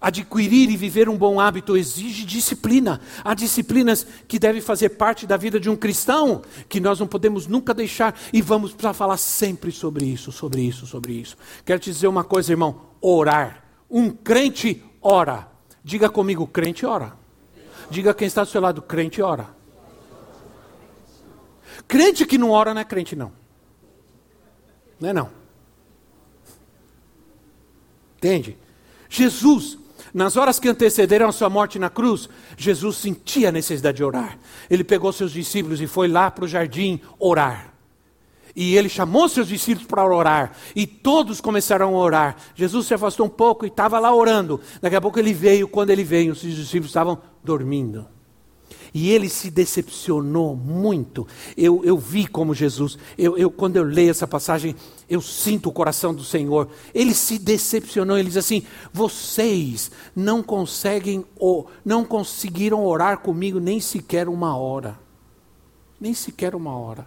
Adquirir 0.00 0.68
e 0.68 0.76
viver 0.76 1.08
um 1.08 1.16
bom 1.16 1.38
hábito 1.38 1.76
exige 1.76 2.24
disciplina. 2.24 3.00
Há 3.22 3.34
disciplinas 3.34 4.04
que 4.26 4.36
devem 4.36 4.60
fazer 4.60 4.88
parte 4.90 5.28
da 5.28 5.36
vida 5.36 5.60
de 5.60 5.70
um 5.70 5.76
cristão, 5.76 6.42
que 6.68 6.80
nós 6.80 6.98
não 6.98 7.06
podemos 7.06 7.46
nunca 7.46 7.72
deixar, 7.72 8.18
e 8.32 8.42
vamos 8.42 8.72
precisar 8.72 8.94
falar 8.94 9.16
sempre 9.16 9.70
sobre 9.70 10.04
isso, 10.04 10.32
sobre 10.32 10.62
isso, 10.62 10.86
sobre 10.86 11.12
isso. 11.12 11.36
Quero 11.64 11.78
te 11.78 11.92
dizer 11.92 12.08
uma 12.08 12.24
coisa, 12.24 12.50
irmão: 12.50 12.80
orar. 13.00 13.62
Um 13.88 14.10
crente 14.10 14.82
ora. 15.00 15.46
Diga 15.84 16.08
comigo, 16.08 16.48
crente 16.48 16.84
ora. 16.84 17.12
Diga 17.88 18.12
quem 18.12 18.26
está 18.26 18.42
do 18.42 18.50
seu 18.50 18.60
lado, 18.60 18.82
crente 18.82 19.22
ora. 19.22 19.61
Crente 21.86 22.26
que 22.26 22.38
não 22.38 22.50
ora 22.50 22.74
não 22.74 22.80
é 22.80 22.84
crente, 22.84 23.16
não. 23.16 23.32
Não 25.00 25.08
é 25.08 25.12
não. 25.12 25.30
Entende? 28.16 28.56
Jesus, 29.08 29.76
nas 30.14 30.36
horas 30.36 30.58
que 30.58 30.68
antecederam 30.68 31.28
a 31.28 31.32
sua 31.32 31.50
morte 31.50 31.78
na 31.78 31.90
cruz, 31.90 32.28
Jesus 32.56 32.96
sentia 32.96 33.48
a 33.48 33.52
necessidade 33.52 33.96
de 33.96 34.04
orar. 34.04 34.38
Ele 34.70 34.84
pegou 34.84 35.12
seus 35.12 35.32
discípulos 35.32 35.80
e 35.80 35.86
foi 35.86 36.06
lá 36.06 36.30
para 36.30 36.44
o 36.44 36.48
jardim 36.48 37.00
orar. 37.18 37.72
E 38.54 38.76
ele 38.76 38.88
chamou 38.88 39.28
seus 39.28 39.48
discípulos 39.48 39.88
para 39.88 40.04
orar. 40.04 40.52
E 40.76 40.86
todos 40.86 41.40
começaram 41.40 41.94
a 41.94 41.98
orar. 41.98 42.36
Jesus 42.54 42.86
se 42.86 42.94
afastou 42.94 43.26
um 43.26 43.30
pouco 43.30 43.64
e 43.64 43.68
estava 43.68 43.98
lá 43.98 44.14
orando. 44.14 44.60
Daqui 44.80 44.94
a 44.94 45.00
pouco 45.00 45.18
ele 45.18 45.32
veio. 45.32 45.66
Quando 45.66 45.90
ele 45.90 46.04
veio, 46.04 46.32
os 46.32 46.40
discípulos 46.40 46.90
estavam 46.90 47.20
dormindo. 47.42 48.06
E 48.94 49.10
ele 49.10 49.28
se 49.28 49.50
decepcionou 49.50 50.54
muito. 50.54 51.26
Eu, 51.56 51.82
eu 51.82 51.96
vi 51.96 52.26
como 52.26 52.54
Jesus, 52.54 52.98
eu, 53.16 53.38
eu, 53.38 53.50
quando 53.50 53.76
eu 53.76 53.84
leio 53.84 54.10
essa 54.10 54.26
passagem, 54.26 54.76
eu 55.08 55.20
sinto 55.22 55.70
o 55.70 55.72
coração 55.72 56.12
do 56.12 56.22
Senhor. 56.22 56.68
Ele 56.94 57.14
se 57.14 57.38
decepcionou, 57.38 58.18
ele 58.18 58.28
diz 58.28 58.36
assim: 58.36 58.62
vocês 58.92 59.90
não 60.14 60.42
conseguem, 60.42 61.24
ou 61.36 61.70
não 61.82 62.04
conseguiram 62.04 62.84
orar 62.84 63.18
comigo 63.18 63.58
nem 63.58 63.80
sequer 63.80 64.28
uma 64.28 64.56
hora. 64.56 64.98
Nem 65.98 66.12
sequer 66.12 66.54
uma 66.54 66.76
hora. 66.76 67.06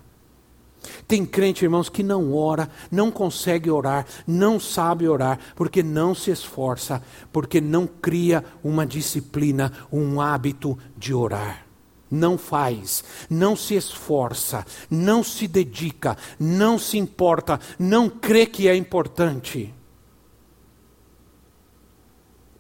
Tem 1.08 1.26
crente, 1.26 1.66
irmãos, 1.66 1.90
que 1.90 2.04
não 2.04 2.34
ora, 2.34 2.70
não 2.92 3.12
consegue 3.12 3.70
orar, 3.72 4.06
não 4.26 4.60
sabe 4.60 5.08
orar, 5.08 5.40
porque 5.56 5.82
não 5.82 6.14
se 6.14 6.30
esforça, 6.32 7.02
porque 7.32 7.60
não 7.60 7.88
cria 7.88 8.44
uma 8.64 8.86
disciplina, 8.86 9.72
um 9.92 10.22
hábito 10.22 10.78
de 10.96 11.14
orar 11.14 11.65
não 12.16 12.38
faz, 12.38 13.04
não 13.30 13.56
se 13.56 13.76
esforça, 13.76 14.66
não 14.90 15.24
se 15.24 15.48
dedica, 15.48 16.18
não 16.40 16.80
se 16.80 16.98
importa, 16.98 17.60
não 17.78 18.10
crê 18.10 18.46
que 18.46 18.68
é 18.68 18.76
importante. 18.76 19.74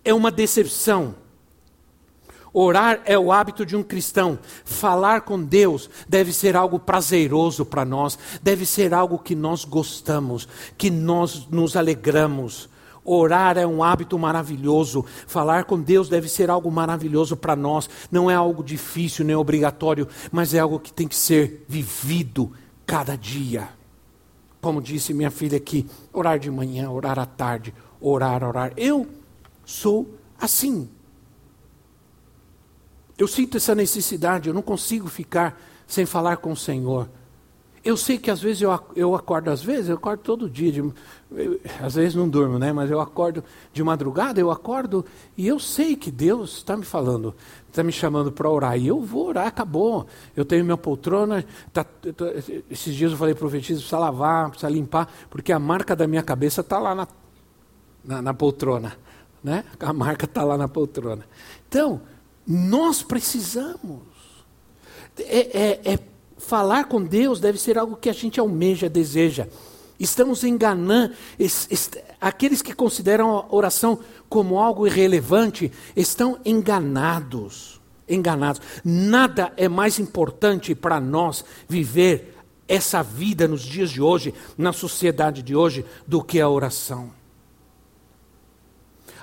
É 0.03 0.13
uma 0.13 0.29
decepção. 0.29 1.15
Orar 2.53 3.01
é 3.03 3.17
o 3.19 3.33
hábito 3.33 3.65
de 3.65 3.75
um 3.75 3.83
cristão. 3.83 4.39
Falar 4.63 5.21
com 5.21 5.41
Deus 5.41 5.89
deve 6.07 6.31
ser 6.31 6.55
algo 6.55 6.79
prazeroso 6.79 7.65
para 7.65 7.83
nós, 7.83 8.17
deve 8.41 8.65
ser 8.65 8.93
algo 8.93 9.19
que 9.19 9.35
nós 9.35 9.65
gostamos, 9.65 10.47
que 10.77 10.89
nós 10.89 11.47
nos 11.49 11.75
alegramos. 11.75 12.69
Orar 13.05 13.55
é 13.55 13.67
um 13.67 13.83
hábito 13.83 14.17
maravilhoso. 14.17 15.05
Falar 15.27 15.65
com 15.65 15.79
Deus 15.79 16.09
deve 16.09 16.27
ser 16.27 16.49
algo 16.49 16.71
maravilhoso 16.71 17.37
para 17.37 17.55
nós. 17.55 17.87
Não 18.11 18.31
é 18.31 18.33
algo 18.33 18.63
difícil 18.63 19.23
nem 19.23 19.35
obrigatório, 19.35 20.07
mas 20.31 20.55
é 20.55 20.59
algo 20.59 20.79
que 20.79 20.91
tem 20.91 21.07
que 21.07 21.15
ser 21.15 21.63
vivido 21.69 22.51
cada 22.83 23.15
dia. 23.15 23.69
Como 24.59 24.81
disse 24.81 25.13
minha 25.13 25.29
filha 25.29 25.57
aqui, 25.57 25.87
orar 26.11 26.39
de 26.39 26.49
manhã, 26.49 26.89
orar 26.89 27.19
à 27.19 27.25
tarde, 27.27 27.71
orar, 28.01 28.43
orar. 28.43 28.73
Eu 28.75 29.07
sou 29.63 30.09
assim. 30.39 30.89
Eu 33.15 33.27
sinto 33.27 33.57
essa 33.57 33.75
necessidade, 33.75 34.49
eu 34.49 34.53
não 34.53 34.63
consigo 34.63 35.07
ficar 35.07 35.61
sem 35.85 36.07
falar 36.07 36.37
com 36.37 36.51
o 36.51 36.57
Senhor. 36.57 37.07
Eu 37.85 37.95
sei 37.95 38.17
que 38.17 38.31
às 38.31 38.41
vezes 38.41 38.63
eu, 38.63 38.79
eu 38.95 39.13
acordo, 39.13 39.51
às 39.51 39.61
vezes 39.61 39.89
eu 39.89 39.95
acordo 39.95 40.21
todo 40.21 40.49
dia, 40.49 40.71
de, 40.71 40.79
eu, 40.79 41.61
às 41.79 41.93
vezes 41.93 42.15
não 42.15 42.27
durmo, 42.27 42.57
né? 42.57 42.73
Mas 42.73 42.89
eu 42.89 42.99
acordo 42.99 43.43
de 43.71 43.83
madrugada, 43.83 44.39
eu 44.39 44.49
acordo 44.49 45.05
e 45.37 45.45
eu 45.47 45.59
sei 45.59 45.95
que 45.95 46.09
Deus 46.09 46.57
está 46.57 46.75
me 46.75 46.83
falando, 46.83 47.35
está 47.69 47.83
me 47.83 47.91
chamando 47.91 48.31
para 48.31 48.49
orar. 48.49 48.75
E 48.75 48.87
eu 48.87 48.99
vou 48.99 49.27
orar, 49.27 49.45
acabou. 49.45 50.07
Eu 50.35 50.43
tenho 50.43 50.65
minha 50.65 50.75
poltrona, 50.75 51.45
tá, 51.71 51.83
tô, 51.83 52.25
esses 52.71 52.95
dias 52.95 53.11
eu 53.11 53.19
falei 53.19 53.35
para 53.35 53.45
o 53.45 53.51
precisa 53.51 53.99
lavar, 53.99 54.49
precisa 54.49 54.71
limpar, 54.71 55.07
porque 55.29 55.53
a 55.53 55.59
marca 55.59 55.95
da 55.95 56.07
minha 56.07 56.23
cabeça 56.23 56.61
está 56.61 56.79
lá 56.79 56.95
na, 56.95 57.07
na, 58.03 58.19
na 58.19 58.33
poltrona. 58.33 58.97
Né? 59.43 59.63
A 59.79 59.93
marca 59.93 60.25
está 60.25 60.43
lá 60.43 60.57
na 60.57 60.67
poltrona. 60.67 61.23
Então, 61.69 62.01
nós 62.47 63.03
precisamos. 63.03 64.01
É, 65.19 65.59
é, 65.61 65.93
é 65.93 65.99
falar 66.45 66.86
com 66.86 67.03
Deus 67.03 67.39
deve 67.39 67.58
ser 67.58 67.77
algo 67.77 67.95
que 67.95 68.10
a 68.10 68.13
gente 68.13 68.39
almeja, 68.39 68.89
deseja. 68.89 69.47
Estamos 69.99 70.43
enganando 70.43 71.13
aqueles 72.19 72.62
que 72.62 72.73
consideram 72.73 73.38
a 73.38 73.45
oração 73.49 73.99
como 74.27 74.60
algo 74.60 74.86
irrelevante, 74.86 75.71
estão 75.95 76.39
enganados. 76.45 77.81
Enganados. 78.08 78.62
Nada 78.84 79.53
é 79.55 79.67
mais 79.67 79.97
importante 79.97 80.75
para 80.75 80.99
nós 80.99 81.43
viver 81.67 82.36
essa 82.67 83.01
vida 83.01 83.47
nos 83.47 83.62
dias 83.62 83.89
de 83.89 84.01
hoje, 84.01 84.34
na 84.58 84.73
sociedade 84.73 85.41
de 85.41 85.55
hoje, 85.55 85.86
do 86.05 86.23
que 86.23 86.41
a 86.41 86.49
oração. 86.49 87.12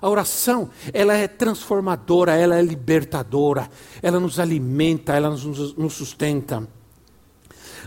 A 0.00 0.08
oração, 0.08 0.70
ela 0.92 1.14
é 1.14 1.28
transformadora, 1.28 2.34
ela 2.34 2.58
é 2.58 2.62
libertadora, 2.62 3.70
ela 4.02 4.18
nos 4.18 4.40
alimenta, 4.40 5.14
ela 5.14 5.30
nos, 5.30 5.76
nos 5.76 5.92
sustenta. 5.92 6.66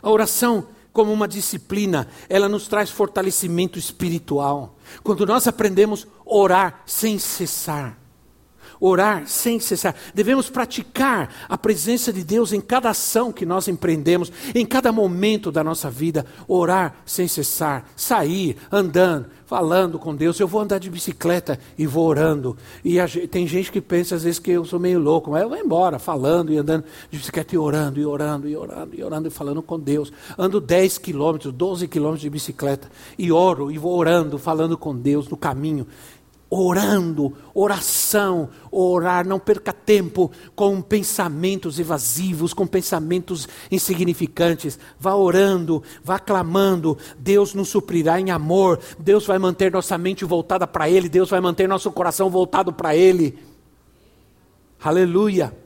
A 0.01 0.09
oração, 0.09 0.67
como 0.93 1.11
uma 1.11 1.27
disciplina, 1.27 2.07
ela 2.29 2.47
nos 2.47 2.67
traz 2.67 2.89
fortalecimento 2.89 3.77
espiritual. 3.77 4.77
Quando 5.03 5.25
nós 5.25 5.47
aprendemos 5.47 6.07
a 6.25 6.35
orar 6.35 6.81
sem 6.85 7.19
cessar, 7.19 7.97
orar 8.79 9.27
sem 9.27 9.59
cessar. 9.59 9.95
Devemos 10.13 10.49
praticar 10.49 11.29
a 11.47 11.57
presença 11.57 12.11
de 12.11 12.23
Deus 12.23 12.53
em 12.53 12.61
cada 12.61 12.89
ação 12.89 13.31
que 13.31 13.45
nós 13.45 13.67
empreendemos, 13.67 14.31
em 14.53 14.65
cada 14.65 14.91
momento 14.91 15.51
da 15.51 15.63
nossa 15.63 15.89
vida. 15.89 16.25
Orar 16.47 16.95
sem 17.05 17.27
cessar, 17.27 17.89
sair, 17.95 18.57
andando, 18.71 19.27
falando 19.45 19.99
com 19.99 20.15
Deus. 20.15 20.39
Eu 20.39 20.47
vou 20.47 20.61
andar 20.61 20.79
de 20.79 20.89
bicicleta 20.89 21.59
e 21.77 21.85
vou 21.85 22.07
orando. 22.07 22.57
E 22.83 22.99
a, 22.99 23.07
tem 23.29 23.47
gente 23.47 23.71
que 23.71 23.81
pensa 23.81 24.15
às 24.15 24.23
vezes 24.23 24.39
que 24.39 24.51
eu 24.51 24.65
sou 24.65 24.79
meio 24.79 24.99
louco, 24.99 25.31
mas 25.31 25.41
eu 25.41 25.49
vou 25.49 25.57
embora, 25.57 25.99
falando 25.99 26.51
e 26.51 26.57
andando 26.57 26.85
de 27.09 27.17
bicicleta 27.17 27.55
e 27.55 27.57
orando, 27.57 27.99
e 27.99 28.05
orando, 28.05 28.47
e 28.47 28.55
orando, 28.55 28.95
e 28.95 29.03
orando, 29.03 29.27
e 29.27 29.31
falando 29.31 29.61
com 29.61 29.79
Deus. 29.79 30.11
Ando 30.37 30.59
10 30.59 30.97
quilômetros, 30.97 31.53
12 31.53 31.87
quilômetros 31.87 32.21
de 32.21 32.29
bicicleta 32.29 32.89
e 33.17 33.31
oro, 33.31 33.71
e 33.71 33.77
vou 33.77 33.95
orando, 33.97 34.37
falando 34.37 34.77
com 34.77 34.95
Deus 34.95 35.27
no 35.29 35.37
caminho 35.37 35.87
orando, 36.61 37.33
oração, 37.53 38.49
orar, 38.71 39.27
não 39.27 39.39
perca 39.39 39.73
tempo 39.73 40.31
com 40.55 40.81
pensamentos 40.81 41.79
evasivos, 41.79 42.53
com 42.53 42.65
pensamentos 42.65 43.47
insignificantes. 43.71 44.79
Vá 44.99 45.15
orando, 45.15 45.83
vá 46.03 46.19
clamando, 46.19 46.97
Deus 47.17 47.53
nos 47.53 47.69
suprirá 47.69 48.19
em 48.19 48.31
amor, 48.31 48.79
Deus 48.99 49.25
vai 49.25 49.39
manter 49.39 49.71
nossa 49.71 49.97
mente 49.97 50.23
voltada 50.23 50.65
para 50.67 50.89
Ele, 50.89 51.09
Deus 51.09 51.29
vai 51.29 51.41
manter 51.41 51.67
nosso 51.67 51.91
coração 51.91 52.29
voltado 52.29 52.71
para 52.71 52.95
Ele. 52.95 53.37
Aleluia. 54.81 55.64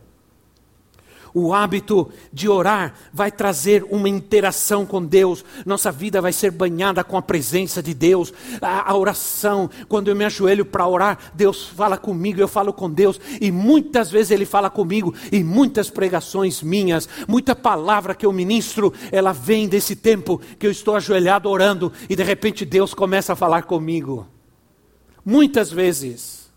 O 1.33 1.53
hábito 1.53 2.09
de 2.31 2.49
orar 2.49 2.93
vai 3.13 3.31
trazer 3.31 3.85
uma 3.89 4.09
interação 4.09 4.85
com 4.85 5.03
Deus. 5.03 5.43
Nossa 5.65 5.91
vida 5.91 6.21
vai 6.21 6.33
ser 6.33 6.51
banhada 6.51 7.03
com 7.03 7.17
a 7.17 7.21
presença 7.21 7.81
de 7.81 7.93
Deus. 7.93 8.33
A, 8.61 8.91
a 8.91 8.95
oração, 8.95 9.69
quando 9.87 10.07
eu 10.07 10.15
me 10.15 10.25
ajoelho 10.25 10.65
para 10.65 10.87
orar, 10.87 11.31
Deus 11.33 11.67
fala 11.67 11.97
comigo, 11.97 12.39
eu 12.41 12.47
falo 12.47 12.73
com 12.73 12.89
Deus. 12.89 13.19
E 13.39 13.51
muitas 13.51 14.09
vezes 14.09 14.31
Ele 14.31 14.45
fala 14.45 14.69
comigo. 14.69 15.13
E 15.31 15.43
muitas 15.43 15.89
pregações 15.89 16.61
minhas, 16.61 17.07
muita 17.27 17.55
palavra 17.55 18.15
que 18.15 18.25
eu 18.25 18.33
ministro, 18.33 18.93
ela 19.11 19.31
vem 19.31 19.67
desse 19.67 19.95
tempo 19.95 20.41
que 20.57 20.65
eu 20.65 20.71
estou 20.71 20.95
ajoelhado 20.95 21.49
orando. 21.49 21.91
E 22.09 22.15
de 22.15 22.23
repente 22.23 22.65
Deus 22.65 22.93
começa 22.93 23.33
a 23.33 23.35
falar 23.35 23.63
comigo. 23.63 24.27
Muitas 25.23 25.71
vezes. 25.71 26.49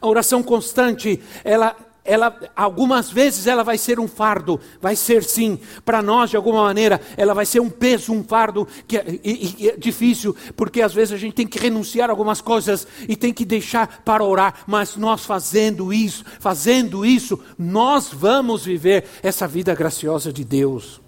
A 0.00 0.06
oração 0.06 0.42
constante, 0.42 1.20
ela 1.44 1.76
ela 2.04 2.36
algumas 2.56 3.10
vezes 3.10 3.46
ela 3.46 3.62
vai 3.62 3.78
ser 3.78 4.00
um 4.00 4.08
fardo, 4.08 4.60
vai 4.80 4.96
ser 4.96 5.22
sim, 5.22 5.58
para 5.84 6.02
nós 6.02 6.30
de 6.30 6.36
alguma 6.36 6.62
maneira, 6.62 7.00
ela 7.16 7.32
vai 7.32 7.46
ser 7.46 7.60
um 7.60 7.70
peso, 7.70 8.12
um 8.12 8.24
fardo 8.24 8.66
que 8.86 8.96
é, 8.96 9.20
é 9.24 9.76
difícil, 9.76 10.34
porque 10.56 10.82
às 10.82 10.92
vezes 10.92 11.14
a 11.14 11.16
gente 11.16 11.34
tem 11.34 11.46
que 11.46 11.58
renunciar 11.58 12.10
a 12.10 12.12
algumas 12.12 12.40
coisas 12.40 12.86
e 13.08 13.14
tem 13.14 13.32
que 13.32 13.44
deixar 13.44 14.02
para 14.04 14.24
orar, 14.24 14.64
mas 14.66 14.96
nós 14.96 15.24
fazendo 15.24 15.92
isso, 15.92 16.24
fazendo 16.40 17.06
isso, 17.06 17.38
nós 17.56 18.08
vamos 18.12 18.64
viver 18.64 19.04
essa 19.22 19.46
vida 19.46 19.74
graciosa 19.74 20.32
de 20.32 20.44
Deus. 20.44 21.00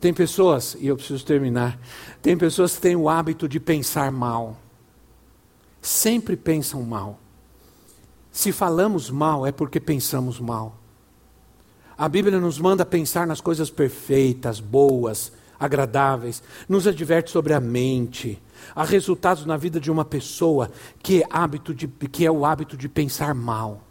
Tem 0.00 0.12
pessoas, 0.12 0.76
e 0.78 0.86
eu 0.86 0.96
preciso 0.96 1.24
terminar, 1.24 1.78
tem 2.20 2.36
pessoas 2.36 2.74
que 2.74 2.82
têm 2.82 2.96
o 2.96 3.08
hábito 3.08 3.48
de 3.48 3.58
pensar 3.58 4.10
mal. 4.10 4.58
Sempre 5.80 6.36
pensam 6.36 6.82
mal. 6.82 7.23
Se 8.34 8.50
falamos 8.50 9.10
mal, 9.10 9.46
é 9.46 9.52
porque 9.52 9.78
pensamos 9.78 10.40
mal. 10.40 10.76
A 11.96 12.08
Bíblia 12.08 12.40
nos 12.40 12.58
manda 12.58 12.84
pensar 12.84 13.28
nas 13.28 13.40
coisas 13.40 13.70
perfeitas, 13.70 14.58
boas, 14.58 15.30
agradáveis, 15.58 16.42
nos 16.68 16.88
adverte 16.88 17.30
sobre 17.30 17.54
a 17.54 17.60
mente. 17.60 18.42
Há 18.74 18.82
resultados 18.82 19.46
na 19.46 19.56
vida 19.56 19.78
de 19.78 19.88
uma 19.88 20.04
pessoa 20.04 20.68
que 21.00 21.22
é, 21.22 21.26
hábito 21.30 21.72
de, 21.72 21.86
que 21.86 22.26
é 22.26 22.30
o 22.30 22.44
hábito 22.44 22.76
de 22.76 22.88
pensar 22.88 23.36
mal, 23.36 23.84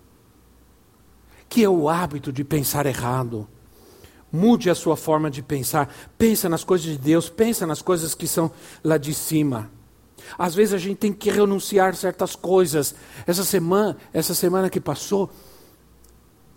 que 1.47 1.63
é 1.63 1.69
o 1.69 1.87
hábito 1.87 2.29
de 2.29 2.43
pensar 2.43 2.85
errado. 2.85 3.47
Mude 4.29 4.69
a 4.69 4.75
sua 4.75 4.97
forma 4.97 5.31
de 5.31 5.41
pensar. 5.41 5.87
Pensa 6.17 6.49
nas 6.49 6.65
coisas 6.65 6.85
de 6.85 6.97
Deus, 6.97 7.29
pensa 7.29 7.65
nas 7.65 7.81
coisas 7.81 8.13
que 8.13 8.27
são 8.27 8.51
lá 8.83 8.97
de 8.97 9.13
cima. 9.13 9.71
Às 10.37 10.55
vezes 10.55 10.73
a 10.73 10.77
gente 10.77 10.97
tem 10.97 11.13
que 11.13 11.29
renunciar 11.29 11.95
certas 11.95 12.35
coisas. 12.35 12.95
Essa 13.25 13.43
semana, 13.43 13.97
essa 14.13 14.33
semana 14.33 14.69
que 14.69 14.79
passou, 14.79 15.29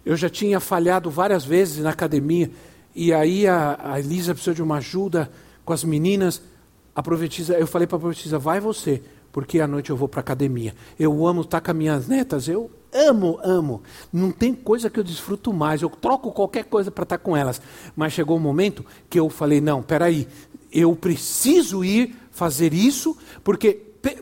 eu 0.04 0.16
já 0.16 0.28
tinha 0.28 0.60
falhado 0.60 1.10
várias 1.10 1.44
vezes 1.44 1.82
na 1.82 1.90
academia. 1.90 2.50
E 2.94 3.12
aí 3.12 3.46
a, 3.46 3.78
a 3.82 3.98
Elisa 3.98 4.32
precisou 4.32 4.54
de 4.54 4.62
uma 4.62 4.76
ajuda 4.76 5.30
com 5.64 5.72
as 5.72 5.84
meninas. 5.84 6.40
A 6.94 7.02
profetisa, 7.02 7.54
eu 7.58 7.66
falei 7.66 7.86
para 7.86 7.98
a 7.98 8.00
profetisa, 8.00 8.38
vai 8.38 8.58
você, 8.58 9.02
porque 9.32 9.60
à 9.60 9.66
noite 9.66 9.90
eu 9.90 9.96
vou 9.96 10.08
para 10.08 10.20
a 10.20 10.22
academia. 10.22 10.74
Eu 10.98 11.26
amo 11.26 11.42
estar 11.42 11.60
com 11.60 11.70
as 11.72 11.76
minhas 11.76 12.08
netas, 12.08 12.48
eu 12.48 12.70
amo, 12.94 13.38
amo. 13.42 13.82
Não 14.12 14.30
tem 14.30 14.54
coisa 14.54 14.88
que 14.88 14.98
eu 14.98 15.04
desfruto 15.04 15.52
mais. 15.52 15.82
Eu 15.82 15.90
troco 15.90 16.32
qualquer 16.32 16.64
coisa 16.64 16.90
para 16.90 17.02
estar 17.02 17.18
com 17.18 17.36
elas. 17.36 17.60
Mas 17.94 18.12
chegou 18.12 18.36
um 18.36 18.40
momento 18.40 18.84
que 19.10 19.20
eu 19.20 19.28
falei, 19.28 19.60
não, 19.60 19.82
peraí, 19.82 20.26
eu 20.72 20.94
preciso 20.96 21.84
ir 21.84 22.16
fazer 22.36 22.74
isso, 22.74 23.16
porque 23.42 23.72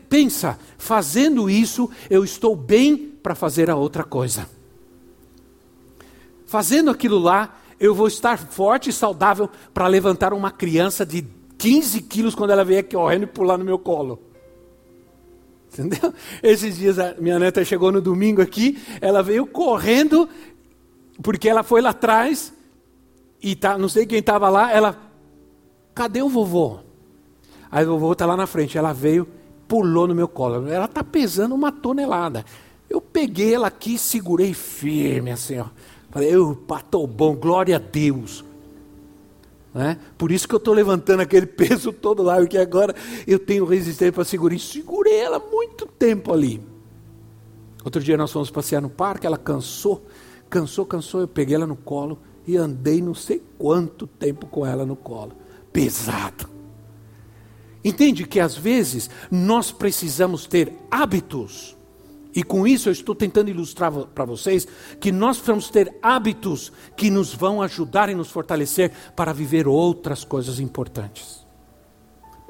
pensa, 0.09 0.57
fazendo 0.77 1.49
isso, 1.49 1.91
eu 2.09 2.23
estou 2.23 2.55
bem 2.55 3.13
para 3.21 3.35
fazer 3.35 3.69
a 3.69 3.75
outra 3.75 4.05
coisa. 4.05 4.47
Fazendo 6.45 6.89
aquilo 6.89 7.19
lá, 7.19 7.59
eu 7.77 7.93
vou 7.93 8.07
estar 8.07 8.37
forte 8.37 8.89
e 8.89 8.93
saudável 8.93 9.49
para 9.73 9.85
levantar 9.87 10.33
uma 10.33 10.49
criança 10.49 11.05
de 11.05 11.27
15 11.57 12.03
quilos 12.03 12.33
quando 12.33 12.51
ela 12.51 12.63
vier 12.63 12.83
correndo 12.83 13.23
e 13.23 13.27
pular 13.27 13.57
no 13.57 13.65
meu 13.65 13.77
colo. 13.77 14.21
Entendeu? 15.73 16.13
Esses 16.41 16.77
dias 16.77 16.97
a 16.97 17.15
minha 17.19 17.37
neta 17.37 17.65
chegou 17.65 17.91
no 17.91 17.99
domingo 18.01 18.41
aqui, 18.41 18.81
ela 19.01 19.21
veio 19.21 19.45
correndo, 19.45 20.29
porque 21.21 21.49
ela 21.49 21.63
foi 21.63 21.81
lá 21.81 21.89
atrás, 21.89 22.53
e 23.41 23.57
tá, 23.57 23.77
não 23.77 23.89
sei 23.89 24.05
quem 24.05 24.19
estava 24.19 24.47
lá, 24.47 24.71
ela, 24.71 24.97
cadê 25.93 26.21
o 26.21 26.29
vovô? 26.29 26.85
Aí 27.75 27.85
o 27.85 27.89
vovô 27.89 28.13
está 28.13 28.25
lá 28.25 28.37
na 28.37 28.47
frente. 28.47 28.77
Ela 28.77 28.93
veio, 28.93 29.27
pulou 29.67 30.07
no 30.07 30.15
meu 30.15 30.29
colo. 30.29 30.65
Ela 30.65 30.85
está 30.85 31.03
pesando 31.03 31.53
uma 31.53 31.73
tonelada. 31.73 32.45
Eu 32.89 33.01
peguei 33.01 33.53
ela 33.53 33.67
aqui, 33.67 33.97
segurei 33.97 34.53
firme 34.53 35.29
assim, 35.29 35.59
ó. 35.59 35.65
Falei, 36.09 36.37
opa, 36.37 36.79
tô 36.79 37.05
bom, 37.05 37.35
glória 37.35 37.75
a 37.75 37.79
Deus. 37.79 38.45
Né? 39.73 39.99
Por 40.17 40.31
isso 40.31 40.47
que 40.47 40.55
eu 40.55 40.57
estou 40.57 40.73
levantando 40.73 41.19
aquele 41.19 41.45
peso 41.51 41.91
todo 41.91 42.23
lá, 42.23 42.37
porque 42.37 42.57
agora 42.57 42.95
eu 43.27 43.37
tenho 43.37 43.65
resistência 43.65 44.13
para 44.13 44.23
segurar. 44.23 44.55
E 44.55 44.59
segurei 44.59 45.19
ela 45.19 45.37
muito 45.37 45.85
tempo 45.85 46.31
ali. 46.31 46.61
Outro 47.83 48.01
dia 48.01 48.15
nós 48.15 48.31
fomos 48.31 48.49
passear 48.49 48.81
no 48.81 48.89
parque, 48.89 49.27
ela 49.27 49.37
cansou, 49.37 50.01
cansou, 50.49 50.85
cansou. 50.85 51.19
Eu 51.19 51.27
peguei 51.27 51.55
ela 51.55 51.67
no 51.67 51.75
colo 51.75 52.19
e 52.47 52.55
andei 52.55 53.01
não 53.01 53.13
sei 53.13 53.43
quanto 53.57 54.07
tempo 54.07 54.47
com 54.47 54.65
ela 54.65 54.85
no 54.85 54.95
colo. 54.95 55.33
Pesado. 55.73 56.54
Entende 57.85 58.25
que 58.25 58.39
às 58.39 58.57
vezes 58.57 59.11
nós 59.29 59.71
precisamos 59.71 60.47
ter 60.47 60.73
hábitos, 60.89 61.77
e 62.35 62.41
com 62.41 62.65
isso 62.65 62.89
eu 62.89 62.93
estou 62.93 63.13
tentando 63.13 63.51
ilustrar 63.51 63.91
para 63.91 64.25
vocês 64.25 64.67
que 64.99 65.11
nós 65.11 65.37
precisamos 65.37 65.69
ter 65.69 65.95
hábitos 66.01 66.71
que 66.97 67.11
nos 67.11 67.35
vão 67.35 67.61
ajudar 67.61 68.09
e 68.09 68.15
nos 68.15 68.31
fortalecer 68.31 68.91
para 69.15 69.31
viver 69.31 69.67
outras 69.67 70.23
coisas 70.23 70.59
importantes. 70.59 71.45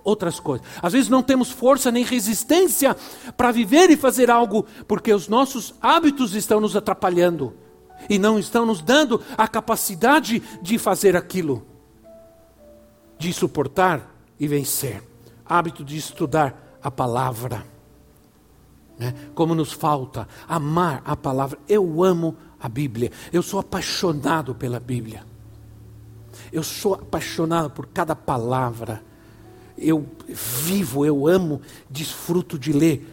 Outras 0.06 0.40
coisas. 0.40 0.66
Às 0.82 0.94
vezes 0.94 1.10
não 1.10 1.22
temos 1.22 1.52
força 1.52 1.92
nem 1.92 2.06
resistência 2.06 2.96
para 3.36 3.52
viver 3.52 3.90
e 3.90 3.98
fazer 3.98 4.32
algo, 4.32 4.66
porque 4.88 5.14
os 5.14 5.28
nossos 5.28 5.76
hábitos 5.82 6.34
estão 6.34 6.62
nos 6.62 6.78
atrapalhando 6.78 7.54
e 8.10 8.18
não 8.18 8.40
estão 8.40 8.66
nos 8.66 8.82
dando 8.82 9.22
a 9.38 9.50
capacidade 9.50 10.42
de 10.62 10.78
fazer 10.78 11.18
aquilo, 11.18 11.68
de 13.20 13.34
suportar 13.34 14.16
e 14.40 14.48
vencer 14.48 15.04
hábito 15.46 15.84
de 15.84 15.98
estudar 15.98 16.78
a 16.82 16.90
palavra. 16.90 17.66
Né? 18.98 19.14
Como 19.34 19.54
nos 19.54 19.72
falta 19.72 20.28
amar 20.48 21.02
a 21.06 21.16
palavra. 21.16 21.58
Eu 21.68 22.04
amo 22.04 22.36
a 22.60 22.70
Bíblia. 22.70 23.12
Eu 23.32 23.42
sou 23.42 23.60
apaixonado 23.60 24.56
pela 24.56 24.80
Bíblia. 24.80 25.24
Eu 26.52 26.64
sou 26.64 26.94
apaixonado 26.94 27.70
por 27.70 27.88
cada 27.88 28.16
palavra. 28.16 29.04
Eu 29.78 30.06
vivo, 30.28 31.06
eu 31.06 31.28
amo, 31.28 31.62
desfruto 31.90 32.58
de 32.58 32.72
ler 32.72 33.12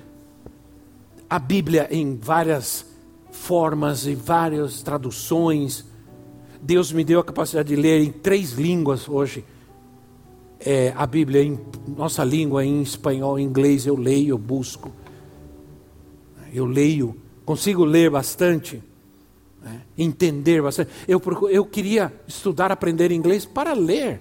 a 1.29 1.39
Bíblia 1.39 1.89
em 1.91 2.17
várias 2.17 2.87
formas, 3.31 4.07
em 4.07 4.15
várias 4.15 4.83
traduções 4.83 5.85
Deus 6.63 6.93
me 6.93 7.03
deu 7.03 7.19
a 7.19 7.25
capacidade 7.25 7.75
de 7.75 7.77
ler 7.77 8.01
em 8.01 8.13
três 8.13 8.53
línguas 8.53 9.09
hoje. 9.09 9.45
É, 10.65 10.93
a 10.97 11.07
Bíblia 11.07 11.43
em 11.43 11.59
nossa 11.89 12.23
língua, 12.23 12.65
em 12.65 12.83
espanhol, 12.83 13.39
em 13.39 13.45
inglês, 13.45 13.87
eu 13.87 13.97
leio, 13.97 14.31
eu 14.31 14.39
busco. 14.39 14.93
Eu 16.53 16.67
leio, 16.67 17.17
consigo 17.45 17.85
ler 17.85 18.11
bastante, 18.11 18.83
né? 19.61 19.83
entender 19.97 20.63
bastante. 20.63 20.91
Eu, 21.09 21.21
eu 21.51 21.65
queria 21.65 22.13
estudar, 22.27 22.71
aprender 22.71 23.11
inglês 23.11 23.45
para 23.45 23.73
ler 23.73 24.21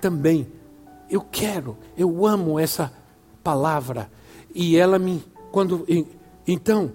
também. 0.00 0.48
Eu 1.10 1.20
quero, 1.20 1.76
eu 1.96 2.26
amo 2.26 2.58
essa 2.58 2.92
palavra. 3.42 4.10
E 4.54 4.76
ela 4.76 4.98
me. 4.98 5.22
Quando, 5.52 5.86
então, 6.46 6.92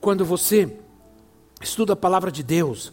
quando 0.00 0.24
você 0.24 0.78
estuda 1.60 1.94
a 1.94 1.96
palavra 1.96 2.30
de 2.30 2.42
Deus, 2.42 2.92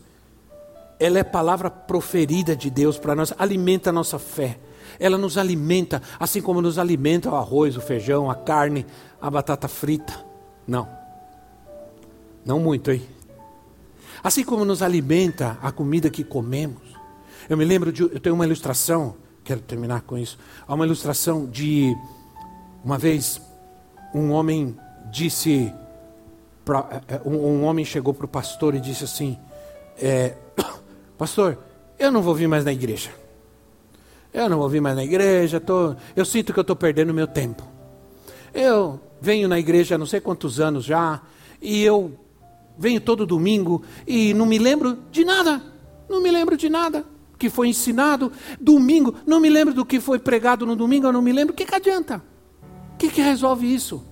ela 0.99 1.20
é 1.20 1.24
palavra 1.24 1.70
proferida 1.70 2.55
de 2.55 2.70
Deus 2.70 2.97
para 2.97 3.16
nós, 3.16 3.34
alimenta 3.38 3.89
a 3.89 3.93
nossa 3.93 4.18
fé. 4.18 4.57
Ela 5.00 5.18
nos 5.18 5.38
alimenta, 5.38 6.02
assim 6.20 6.41
como 6.41 6.62
nos 6.62 6.78
alimenta 6.78 7.30
o 7.30 7.36
arroz, 7.36 7.76
o 7.78 7.82
feijão, 7.82 8.30
a 8.30 8.36
carne, 8.36 8.86
a 9.22 9.30
batata 9.30 9.68
frita. 9.68 10.14
Não. 10.68 10.88
Não 12.46 12.60
muito, 12.60 12.91
hein? 12.91 13.02
Assim 14.24 14.44
como 14.44 14.64
nos 14.64 14.82
alimenta 14.82 15.58
a 15.62 15.72
comida 15.72 16.10
que 16.10 16.24
comemos. 16.24 16.82
Eu 17.50 17.58
me 17.58 17.66
lembro 17.66 17.91
de. 17.91 18.04
Eu 18.04 18.20
tenho 18.20 18.36
uma 18.36 18.46
ilustração, 18.46 19.16
quero 19.44 19.60
terminar 19.62 20.02
com 20.02 20.18
isso. 20.18 20.38
Há 20.68 20.74
uma 20.74 20.86
ilustração 20.86 21.46
de. 21.46 21.96
Uma 22.84 22.98
vez, 22.98 23.41
um 24.14 24.32
homem 24.32 24.78
disse. 25.12 25.74
Pra, 26.64 27.02
é, 27.10 27.22
um, 27.26 27.36
um 27.36 27.64
homem 27.66 27.84
chegou 27.84 28.14
para 28.14 28.26
o 28.26 28.30
pastor 28.30 28.76
e 28.76 28.80
disse 28.80 29.04
assim: 29.04 29.38
é, 29.98 30.36
Pastor, 31.18 31.58
eu 32.00 32.12
não 32.12 32.22
vou 32.22 32.34
vir 32.34 32.48
mais 32.48 32.64
na 32.64 32.72
igreja. 32.72 33.10
Eu 34.34 34.50
não 34.50 34.58
vou 34.58 34.68
vir 34.68 34.82
mais 34.82 34.96
na 34.96 35.04
igreja, 35.04 35.60
tô, 35.60 35.96
eu 36.16 36.26
sinto 36.26 36.52
que 36.52 36.60
eu 36.60 36.64
estou 36.64 36.76
perdendo 36.76 37.14
meu 37.14 37.28
tempo. 37.28 37.64
Eu 38.54 39.00
venho 39.22 39.48
na 39.48 39.60
igreja 39.60 39.96
há 39.96 39.98
não 39.98 40.06
sei 40.06 40.20
quantos 40.20 40.60
anos 40.60 40.84
já, 40.84 41.22
e 41.62 41.84
eu 41.84 42.18
venho 42.78 43.00
todo 43.00 43.26
domingo 43.26 43.84
e 44.08 44.34
não 44.34 44.46
me 44.46 44.58
lembro 44.58 44.98
de 45.12 45.24
nada. 45.24 45.62
Não 46.10 46.22
me 46.22 46.32
lembro 46.32 46.58
de 46.58 46.70
nada 46.70 47.06
que 47.38 47.50
foi 47.50 47.68
ensinado. 47.68 48.32
Domingo, 48.60 49.16
não 49.26 49.40
me 49.40 49.50
lembro 49.50 49.74
do 49.74 49.86
que 49.86 50.00
foi 50.00 50.18
pregado 50.18 50.66
no 50.66 50.76
domingo, 50.76 51.08
eu 51.08 51.14
não 51.14 51.22
me 51.22 51.32
lembro. 51.32 51.54
O 51.54 51.56
que, 51.56 51.66
que 51.66 51.76
adianta? 51.76 52.24
O 52.94 52.98
que, 52.98 53.10
que 53.10 53.22
resolve 53.22 53.72
isso? 53.72 54.04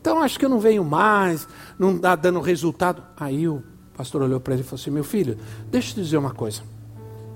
Então 0.00 0.20
acho 0.20 0.38
que 0.38 0.44
eu 0.44 0.48
não 0.48 0.58
venho 0.58 0.84
mais, 0.84 1.46
não 1.78 1.96
está 1.96 2.16
dando 2.16 2.40
resultado. 2.40 3.02
Aí 3.16 3.46
o 3.48 3.62
pastor 3.96 4.22
olhou 4.22 4.40
para 4.40 4.54
ele 4.54 4.62
e 4.62 4.64
falou 4.64 4.80
assim: 4.80 4.90
Meu 4.90 5.04
filho, 5.04 5.38
deixa 5.70 5.90
eu 5.90 5.94
te 5.94 6.02
dizer 6.02 6.16
uma 6.16 6.32
coisa. 6.32 6.62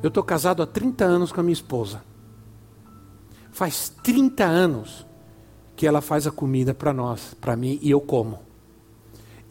Eu 0.02 0.08
estou 0.08 0.22
casado 0.22 0.62
há 0.62 0.66
30 0.66 1.04
anos 1.04 1.32
com 1.32 1.40
a 1.40 1.42
minha 1.42 1.52
esposa. 1.52 2.07
Faz 3.58 3.92
30 4.04 4.44
anos 4.44 5.04
que 5.74 5.84
ela 5.84 6.00
faz 6.00 6.28
a 6.28 6.30
comida 6.30 6.72
para 6.72 6.92
nós, 6.92 7.34
para 7.40 7.56
mim, 7.56 7.76
e 7.82 7.90
eu 7.90 8.00
como. 8.00 8.38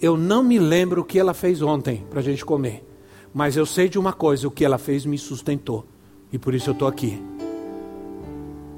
Eu 0.01 0.15
não 0.15 0.41
me 0.41 0.57
lembro 0.57 1.01
o 1.01 1.03
que 1.03 1.19
ela 1.19 1.33
fez 1.33 1.61
ontem 1.61 2.05
para 2.09 2.21
a 2.21 2.23
gente 2.23 2.45
comer. 2.45 2.87
Mas 3.33 3.57
eu 3.57 3.65
sei 3.65 3.89
de 3.89 3.99
uma 3.99 4.13
coisa: 4.13 4.47
o 4.47 4.51
que 4.51 4.63
ela 4.63 4.77
fez 4.77 5.05
me 5.05 5.17
sustentou. 5.17 5.85
E 6.31 6.37
por 6.37 6.55
isso 6.55 6.69
eu 6.69 6.71
estou 6.71 6.87
aqui. 6.87 7.21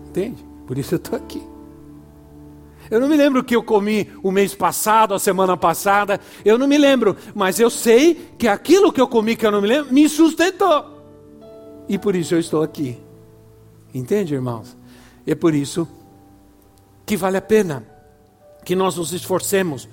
Entende? 0.08 0.44
Por 0.66 0.80
isso 0.80 0.96
eu 0.96 0.98
estou 0.98 1.16
aqui. 1.16 1.44
Eu 2.90 3.00
não 3.00 3.08
me 3.08 3.16
lembro 3.16 3.42
o 3.42 3.44
que 3.44 3.56
eu 3.56 3.62
comi 3.62 4.12
o 4.24 4.32
mês 4.32 4.56
passado, 4.56 5.14
a 5.14 5.20
semana 5.20 5.56
passada. 5.56 6.20
Eu 6.44 6.58
não 6.58 6.68
me 6.68 6.80
lembro. 6.80 7.16
Mas 7.36 7.60
eu 7.60 7.70
sei 7.70 8.16
que 8.36 8.48
aquilo 8.48 8.92
que 8.92 9.00
eu 9.00 9.08
comi 9.08 9.36
que 9.36 9.46
eu 9.46 9.52
não 9.52 9.62
me 9.62 9.68
lembro 9.68 9.94
me 9.94 10.10
sustentou. 10.10 11.04
E 11.88 12.00
por 12.00 12.16
isso 12.16 12.34
eu 12.34 12.40
estou 12.40 12.64
aqui. 12.64 12.98
Entende, 13.94 14.34
irmãos? 14.34 14.79
É 15.26 15.36
por 15.36 15.53
isso 15.53 15.88
que 17.05 17.17
vale 17.17 17.38
a 17.38 17.41
pena 17.41 17.84
que 18.63 18.76
nós 18.76 18.97
nos 18.97 19.13
esforcemos 19.13 19.88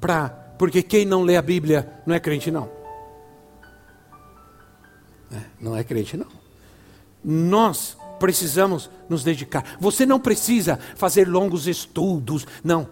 para 0.00 0.42
porque 0.58 0.82
quem 0.82 1.04
não 1.04 1.22
lê 1.22 1.36
a 1.36 1.42
Bíblia 1.42 2.00
não 2.06 2.14
é 2.14 2.20
crente, 2.20 2.50
não. 2.50 2.70
É, 5.32 5.40
não 5.60 5.76
é 5.76 5.82
crente, 5.82 6.16
não. 6.16 6.28
Nós 7.24 7.96
precisamos 8.20 8.88
nos 9.08 9.24
dedicar. 9.24 9.76
Você 9.80 10.06
não 10.06 10.20
precisa 10.20 10.78
fazer 10.94 11.26
longos 11.26 11.66
estudos, 11.66 12.46
não. 12.62 12.88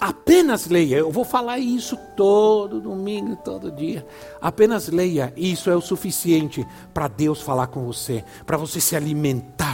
Apenas 0.00 0.66
leia. 0.68 0.96
Eu 0.96 1.12
vou 1.12 1.24
falar 1.24 1.58
isso 1.58 1.98
todo 2.16 2.80
domingo, 2.80 3.36
todo 3.36 3.70
dia. 3.70 4.06
Apenas 4.40 4.88
leia. 4.88 5.34
Isso 5.36 5.68
é 5.68 5.76
o 5.76 5.82
suficiente 5.82 6.66
para 6.94 7.08
Deus 7.08 7.42
falar 7.42 7.66
com 7.66 7.84
você, 7.84 8.24
para 8.46 8.56
você 8.56 8.80
se 8.80 8.96
alimentar 8.96 9.69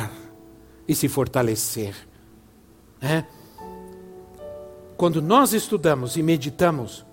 e 0.86 0.94
se 0.94 1.08
fortalecer. 1.08 1.94
É? 3.00 3.24
Quando 4.96 5.20
nós 5.20 5.52
estudamos 5.52 6.16
e 6.16 6.22
meditamos, 6.22 7.04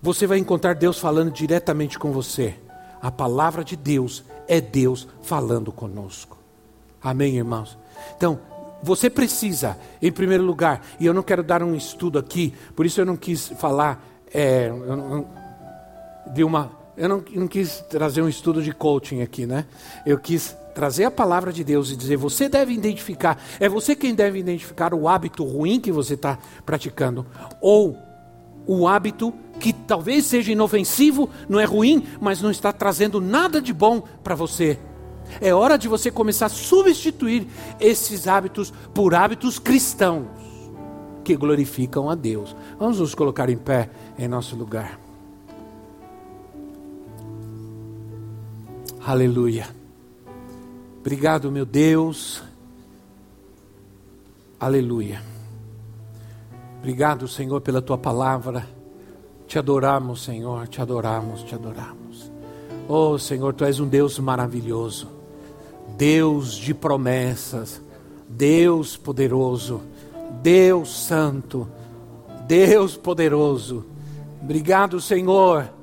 você 0.00 0.26
vai 0.26 0.38
encontrar 0.38 0.74
Deus 0.74 0.98
falando 0.98 1.30
diretamente 1.30 1.98
com 1.98 2.12
você. 2.12 2.54
A 3.00 3.10
palavra 3.10 3.64
de 3.64 3.76
Deus 3.76 4.24
é 4.46 4.60
Deus 4.60 5.08
falando 5.22 5.72
conosco. 5.72 6.36
Amém, 7.02 7.36
irmãos? 7.36 7.78
Então, 8.16 8.40
você 8.82 9.10
precisa, 9.10 9.76
em 10.00 10.12
primeiro 10.12 10.44
lugar, 10.44 10.84
e 11.00 11.06
eu 11.06 11.14
não 11.14 11.22
quero 11.22 11.42
dar 11.42 11.62
um 11.62 11.74
estudo 11.74 12.18
aqui, 12.18 12.54
por 12.76 12.86
isso 12.86 13.00
eu 13.00 13.06
não 13.06 13.16
quis 13.16 13.48
falar 13.48 14.04
é, 14.32 14.70
de 16.32 16.44
uma. 16.44 16.70
Eu 16.96 17.08
não, 17.08 17.24
eu 17.32 17.40
não 17.40 17.48
quis 17.48 17.80
trazer 17.88 18.22
um 18.22 18.28
estudo 18.28 18.62
de 18.62 18.72
coaching 18.72 19.22
aqui, 19.22 19.46
né? 19.46 19.66
Eu 20.04 20.18
quis 20.18 20.56
trazer 20.78 21.02
a 21.06 21.10
palavra 21.10 21.52
de 21.52 21.64
Deus 21.64 21.90
e 21.90 21.96
dizer: 21.96 22.16
você 22.16 22.48
deve 22.48 22.72
identificar, 22.72 23.36
é 23.58 23.68
você 23.68 23.96
quem 23.96 24.14
deve 24.14 24.38
identificar 24.38 24.94
o 24.94 25.08
hábito 25.08 25.42
ruim 25.42 25.80
que 25.80 25.90
você 25.90 26.14
está 26.14 26.38
praticando, 26.64 27.26
ou 27.60 27.98
o 28.64 28.86
hábito 28.86 29.34
que 29.58 29.72
talvez 29.72 30.26
seja 30.26 30.52
inofensivo, 30.52 31.28
não 31.48 31.58
é 31.58 31.64
ruim, 31.64 32.06
mas 32.20 32.40
não 32.40 32.48
está 32.52 32.72
trazendo 32.72 33.20
nada 33.20 33.60
de 33.60 33.72
bom 33.72 34.00
para 34.22 34.36
você. 34.36 34.78
É 35.40 35.52
hora 35.52 35.76
de 35.76 35.88
você 35.88 36.12
começar 36.12 36.46
a 36.46 36.48
substituir 36.48 37.48
esses 37.80 38.28
hábitos 38.28 38.72
por 38.94 39.16
hábitos 39.16 39.58
cristãos 39.58 40.28
que 41.24 41.34
glorificam 41.34 42.08
a 42.08 42.14
Deus. 42.14 42.54
Vamos 42.78 43.00
nos 43.00 43.16
colocar 43.16 43.50
em 43.50 43.58
pé 43.58 43.90
em 44.16 44.28
nosso 44.28 44.54
lugar. 44.54 45.00
Aleluia. 49.04 49.77
Obrigado, 51.00 51.50
meu 51.50 51.64
Deus. 51.64 52.42
Aleluia. 54.58 55.22
Obrigado, 56.78 57.28
Senhor, 57.28 57.60
pela 57.60 57.80
tua 57.80 57.96
palavra. 57.96 58.66
Te 59.46 59.58
adoramos, 59.58 60.22
Senhor, 60.24 60.68
te 60.68 60.82
adoramos, 60.82 61.44
te 61.44 61.54
adoramos. 61.54 62.30
Oh, 62.88 63.18
Senhor, 63.18 63.54
tu 63.54 63.64
és 63.64 63.80
um 63.80 63.88
Deus 63.88 64.18
maravilhoso. 64.18 65.08
Deus 65.96 66.54
de 66.54 66.74
promessas, 66.74 67.80
Deus 68.28 68.96
poderoso, 68.96 69.80
Deus 70.42 71.06
santo, 71.06 71.68
Deus 72.46 72.96
poderoso. 72.96 73.86
Obrigado, 74.42 75.00
Senhor 75.00 75.77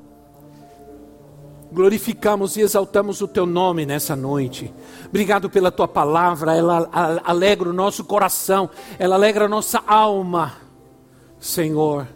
glorificamos 1.76 2.56
e 2.56 2.62
exaltamos 2.62 3.20
o 3.20 3.28
teu 3.28 3.46
nome 3.46 3.86
nessa 3.86 4.16
noite. 4.16 4.74
Obrigado 5.08 5.50
pela 5.50 5.70
tua 5.70 5.90
palavra, 5.90 6.56
ela 6.56 6.90
alegra 7.24 7.70
o 7.70 7.74
nosso 7.74 8.06
coração, 8.06 8.70
ela 8.98 9.16
alegra 9.16 9.46
a 9.46 9.50
nossa 9.50 9.84
alma, 9.86 10.54
Senhor. 11.38 12.08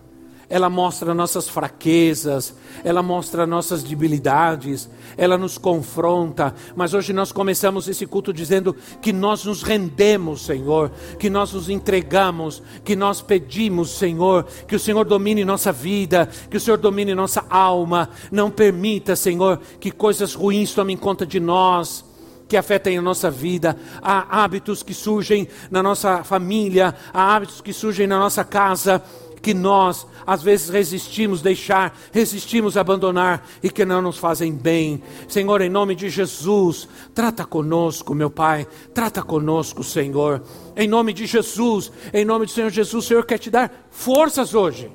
Ela 0.50 0.70
mostra 0.70 1.14
nossas 1.14 1.48
fraquezas, 1.48 2.56
ela 2.84 3.04
mostra 3.04 3.46
nossas 3.46 3.84
debilidades, 3.84 4.90
ela 5.16 5.38
nos 5.38 5.60
confronta. 5.60 6.56
Mas 6.76 6.94
hoje 6.94 7.14
nós 7.14 7.32
começamos 7.32 7.88
esse 7.88 8.08
culto 8.08 8.34
dizendo 8.34 8.76
que 9.00 9.14
nós 9.14 9.46
nos 9.46 9.62
rendemos, 9.62 10.42
Senhor, 10.46 10.92
que 11.20 11.30
nós 11.30 11.54
nos 11.54 11.70
entregamos, 11.70 12.64
que 12.84 12.96
nós 12.96 13.22
pedimos, 13.22 13.92
Senhor, 13.92 14.46
que 14.68 14.76
o 14.76 14.80
Senhor 14.80 15.06
domine 15.06 15.46
nossa 15.46 15.72
vida, 15.72 16.28
que 16.50 16.58
o 16.58 16.60
Senhor 16.60 16.78
domine 16.78 17.14
nossa 17.14 17.46
alma. 17.48 18.10
Não 18.32 18.50
permita, 18.50 19.16
Senhor, 19.16 19.60
que 19.80 19.92
coisas 19.92 20.34
ruins 20.34 20.74
tomem 20.74 20.98
conta 20.98 21.28
de 21.28 21.40
nós 21.40 22.10
que 22.50 22.58
afetem 22.58 22.98
a 22.98 23.02
nossa 23.02 23.30
vida, 23.30 23.78
há 24.02 24.44
hábitos 24.44 24.82
que 24.82 24.92
surgem 24.92 25.48
na 25.70 25.84
nossa 25.84 26.24
família, 26.24 26.96
há 27.14 27.36
hábitos 27.36 27.62
que 27.62 27.72
surgem 27.72 28.08
na 28.08 28.18
nossa 28.18 28.44
casa, 28.44 29.04
que 29.42 29.54
nós 29.54 30.06
às 30.26 30.42
vezes 30.44 30.70
resistimos 30.70 31.42
deixar, 31.42 31.98
resistimos 32.12 32.78
abandonar 32.78 33.48
e 33.64 33.70
que 33.70 33.86
não 33.86 34.02
nos 34.02 34.18
fazem 34.18 34.54
bem. 34.54 35.02
Senhor, 35.28 35.62
em 35.62 35.70
nome 35.70 35.96
de 35.96 36.10
Jesus, 36.10 36.88
trata 37.14 37.46
conosco, 37.46 38.14
meu 38.14 38.30
Pai, 38.30 38.68
trata 38.94 39.22
conosco, 39.22 39.84
Senhor. 39.84 40.44
Em 40.76 40.88
nome 40.88 41.14
de 41.14 41.26
Jesus, 41.26 41.92
em 42.14 42.26
nome 42.26 42.46
do 42.46 42.52
Senhor 42.52 42.70
Jesus, 42.70 43.06
o 43.06 43.08
Senhor 43.08 43.26
quer 43.26 43.38
te 43.38 43.50
dar 43.50 43.88
forças 43.90 44.54
hoje. 44.54 44.92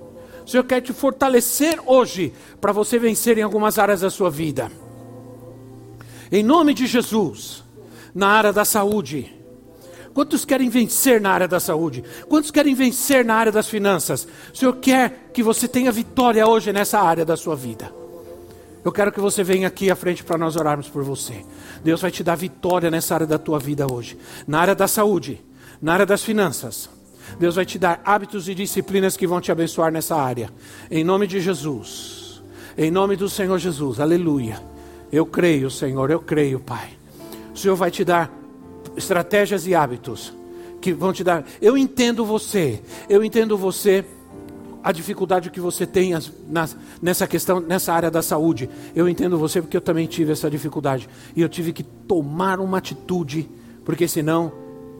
O 0.47 0.51
Senhor 0.51 0.64
quer 0.64 0.80
te 0.80 0.92
fortalecer 0.92 1.80
hoje 1.86 2.32
para 2.61 2.72
você 2.72 2.99
vencer 2.99 3.38
em 3.38 3.42
algumas 3.42 3.78
áreas 3.78 4.01
da 4.01 4.11
sua 4.11 4.30
vida. 4.30 4.70
Em 6.30 6.42
nome 6.42 6.74
de 6.74 6.86
Jesus, 6.86 7.64
na 8.14 8.28
área 8.28 8.53
da 8.53 8.64
saúde. 8.64 9.43
Quantos 10.15 10.45
querem 10.45 10.69
vencer 10.69 11.21
na 11.21 11.33
área 11.33 11.49
da 11.49 11.59
saúde? 11.59 12.05
Quantos 12.29 12.53
querem 12.53 12.73
vencer 12.73 13.25
na 13.25 13.35
área 13.35 13.51
das 13.51 13.69
finanças? 13.69 14.27
O 14.53 14.57
Senhor 14.57 14.77
quer 14.77 15.31
que 15.35 15.43
você 15.43 15.67
tenha 15.67 15.91
vitória 15.91 16.47
hoje 16.47 16.73
nessa 16.73 17.01
área 17.01 17.25
da 17.25 17.37
sua 17.37 17.57
vida. 17.57 17.93
Eu 18.85 18.93
quero 18.93 19.11
que 19.11 19.19
você 19.19 19.43
venha 19.43 19.67
aqui 19.67 19.91
à 19.91 19.97
frente 19.97 20.23
para 20.23 20.39
nós 20.39 20.55
orarmos 20.55 20.89
por 20.89 21.03
você. 21.03 21.45
Deus 21.83 22.01
vai 22.01 22.12
te 22.12 22.23
dar 22.23 22.37
vitória 22.37 22.91
nessa 22.91 23.15
área 23.15 23.27
da 23.27 23.39
tua 23.39 23.59
vida 23.59 23.93
hoje. 23.93 24.17
Na 24.47 24.61
área 24.61 24.75
da 24.75 24.87
saúde, 24.87 25.43
na 25.83 25.95
área 25.95 26.07
das 26.07 26.23
finanças. 26.23 26.89
Deus 27.39 27.57
vai 27.57 27.65
te 27.65 27.79
dar 27.79 28.01
hábitos 28.05 28.49
e 28.49 28.55
disciplinas 28.55 29.17
que 29.17 29.27
vão 29.27 29.41
te 29.41 29.51
abençoar 29.51 29.91
nessa 29.91 30.15
área. 30.15 30.49
Em 30.91 31.03
nome 31.03 31.27
de 31.27 31.41
Jesus. 31.41 32.41
Em 32.79 32.91
nome 32.91 33.17
do 33.17 33.29
Senhor 33.29 33.59
Jesus. 33.59 33.99
Aleluia. 33.99 34.62
Eu 35.11 35.27
creio, 35.27 35.71
Senhor, 35.71 36.11
eu 36.11 36.21
creio, 36.21 36.61
Pai. 36.61 36.91
O 37.53 37.59
Senhor 37.59 37.75
vai 37.75 37.91
te 37.91 38.05
dar 38.05 38.43
estratégias 38.97 39.66
e 39.66 39.74
hábitos 39.74 40.32
que 40.80 40.92
vão 40.92 41.12
te 41.12 41.24
dar. 41.24 41.45
Eu 41.62 41.78
entendo 41.78 42.24
você. 42.24 42.80
Eu 43.09 43.24
entendo 43.24 43.57
você 43.57 44.05
a 44.82 44.92
dificuldade 44.92 45.49
que 45.49 45.59
você 45.59 45.86
tem 45.86 46.12
nessa 47.01 47.26
questão, 47.26 47.59
nessa 47.59 47.90
área 47.90 48.11
da 48.11 48.20
saúde. 48.20 48.68
Eu 48.95 49.09
entendo 49.09 49.38
você 49.38 49.62
porque 49.62 49.76
eu 49.76 49.80
também 49.80 50.07
tive 50.07 50.32
essa 50.32 50.51
dificuldade. 50.51 51.09
E 51.34 51.40
eu 51.40 51.49
tive 51.49 51.72
que 51.72 51.82
tomar 51.82 52.61
uma 52.61 52.76
atitude, 52.76 53.49
porque 53.82 54.07
senão 54.07 54.53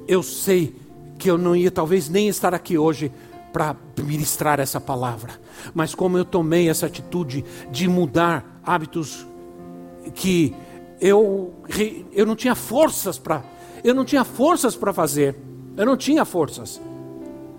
eu 0.09 0.23
sei 0.23 0.75
que 1.19 1.31
eu 1.31 1.37
não 1.37 1.55
ia 1.55 1.71
talvez 1.71 2.09
nem 2.09 2.29
estar 2.29 2.55
aqui 2.55 2.79
hoje 2.79 3.13
para 3.53 3.77
ministrar 4.03 4.59
essa 4.59 4.81
palavra. 4.81 5.35
Mas 5.75 5.95
como 5.95 6.17
eu 6.17 6.25
tomei 6.25 6.71
essa 6.71 6.87
atitude 6.87 7.45
de 7.71 7.87
mudar 7.87 8.61
hábitos 8.65 9.27
que 10.15 10.55
eu, 10.99 11.53
eu 12.13 12.25
não 12.25 12.35
tinha 12.35 12.55
forças 12.55 13.19
para 13.19 13.45
eu 13.85 13.95
não 13.95 14.05
tinha 14.05 14.25
forças 14.25 14.75
para 14.75 14.95
fazer. 14.95 15.37
Eu 15.77 15.85
não 15.85 15.97
tinha 15.97 16.25
forças. 16.25 16.81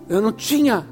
Eu 0.08 0.20
não 0.20 0.32
tinha 0.32 0.84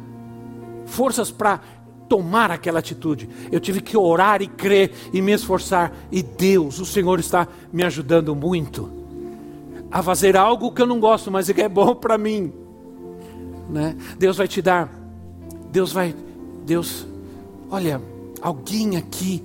forças 0.86 1.32
para 1.32 1.60
tomar 2.08 2.52
aquela 2.52 2.78
atitude. 2.78 3.28
Eu 3.50 3.58
tive 3.58 3.80
que 3.80 3.96
orar 3.96 4.40
e 4.40 4.46
crer 4.46 4.92
e 5.12 5.20
me 5.20 5.32
esforçar. 5.32 5.92
E 6.12 6.22
Deus, 6.22 6.78
o 6.78 6.86
Senhor 6.86 7.18
está 7.18 7.48
me 7.72 7.82
ajudando 7.82 8.34
muito 8.36 8.88
a 9.90 10.02
fazer 10.02 10.36
algo 10.36 10.72
que 10.72 10.82
eu 10.82 10.86
não 10.86 11.00
gosto, 11.00 11.30
mas 11.30 11.50
que 11.50 11.62
é 11.62 11.68
bom 11.68 11.94
para 11.96 12.16
mim. 12.16 12.52
Né? 13.68 13.96
Deus 14.16 14.36
vai 14.36 14.46
te 14.46 14.62
dar. 14.62 14.88
Deus 15.72 15.92
vai. 15.92 16.14
Deus. 16.64 17.06
Olha, 17.68 18.00
alguém 18.40 18.96
aqui 18.96 19.42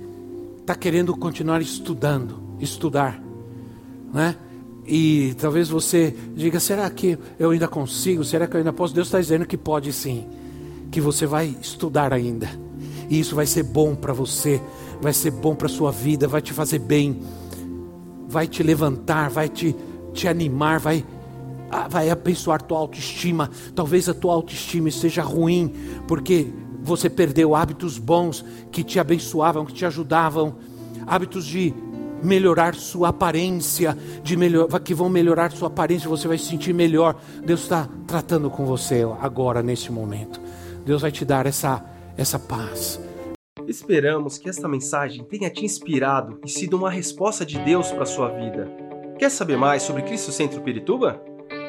está 0.60 0.74
querendo 0.76 1.16
continuar 1.16 1.60
estudando, 1.60 2.40
estudar, 2.60 3.20
né? 4.12 4.36
E 4.92 5.36
talvez 5.40 5.68
você 5.68 6.12
diga: 6.34 6.58
será 6.58 6.90
que 6.90 7.16
eu 7.38 7.50
ainda 7.50 7.68
consigo? 7.68 8.24
Será 8.24 8.48
que 8.48 8.56
eu 8.56 8.58
ainda 8.58 8.72
posso? 8.72 8.92
Deus 8.92 9.06
está 9.06 9.20
dizendo 9.20 9.46
que 9.46 9.56
pode 9.56 9.92
sim 9.92 10.26
que 10.90 11.00
você 11.00 11.26
vai 11.26 11.56
estudar 11.60 12.12
ainda. 12.12 12.50
E 13.08 13.20
isso 13.20 13.36
vai 13.36 13.46
ser 13.46 13.62
bom 13.62 13.94
para 13.94 14.12
você, 14.12 14.60
vai 15.00 15.12
ser 15.12 15.30
bom 15.30 15.54
para 15.54 15.66
a 15.66 15.70
sua 15.70 15.92
vida, 15.92 16.26
vai 16.26 16.42
te 16.42 16.52
fazer 16.52 16.80
bem, 16.80 17.22
vai 18.28 18.48
te 18.48 18.64
levantar, 18.64 19.30
vai 19.30 19.48
te, 19.48 19.76
te 20.12 20.26
animar, 20.26 20.80
vai, 20.80 21.04
vai 21.88 22.10
abençoar 22.10 22.60
tua 22.60 22.78
autoestima. 22.78 23.48
Talvez 23.76 24.08
a 24.08 24.14
tua 24.14 24.34
autoestima 24.34 24.88
esteja 24.88 25.22
ruim, 25.22 25.72
porque 26.08 26.48
você 26.82 27.08
perdeu 27.08 27.54
hábitos 27.54 27.96
bons 27.96 28.44
que 28.72 28.82
te 28.82 28.98
abençoavam, 28.98 29.64
que 29.64 29.72
te 29.72 29.86
ajudavam, 29.86 30.56
hábitos 31.06 31.46
de 31.46 31.72
melhorar 32.22 32.74
sua 32.74 33.08
aparência, 33.08 33.96
de 34.22 34.36
melhor, 34.36 34.68
que 34.80 34.94
vão 34.94 35.08
melhorar 35.08 35.50
sua 35.52 35.68
aparência, 35.68 36.08
você 36.08 36.28
vai 36.28 36.38
se 36.38 36.46
sentir 36.46 36.72
melhor. 36.72 37.20
Deus 37.44 37.62
está 37.62 37.88
tratando 38.06 38.50
com 38.50 38.64
você 38.64 39.02
agora, 39.20 39.62
nesse 39.62 39.90
momento. 39.90 40.40
Deus 40.84 41.02
vai 41.02 41.12
te 41.12 41.24
dar 41.24 41.46
essa, 41.46 41.84
essa 42.16 42.38
paz. 42.38 43.00
Esperamos 43.66 44.38
que 44.38 44.48
esta 44.48 44.66
mensagem 44.66 45.22
tenha 45.24 45.50
te 45.50 45.64
inspirado 45.64 46.40
e 46.44 46.48
sido 46.48 46.76
uma 46.76 46.90
resposta 46.90 47.46
de 47.46 47.58
Deus 47.60 47.90
para 47.90 48.02
a 48.02 48.06
sua 48.06 48.28
vida. 48.28 48.68
Quer 49.18 49.30
saber 49.30 49.56
mais 49.56 49.82
sobre 49.82 50.02
Cristo 50.02 50.32
Centro 50.32 50.60
Pirituba? 50.62 51.22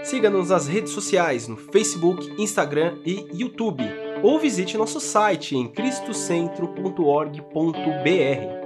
Siga-nos 0.04 0.50
nas 0.50 0.68
redes 0.68 0.94
sociais 0.94 1.48
no 1.48 1.58
Facebook, 1.58 2.34
Instagram 2.42 2.98
e 3.06 3.28
YouTube, 3.34 3.84
ou 4.24 4.40
visite 4.40 4.78
nosso 4.78 5.00
site 5.00 5.56
em 5.56 5.68
cristocentro.org.br. 5.68 8.61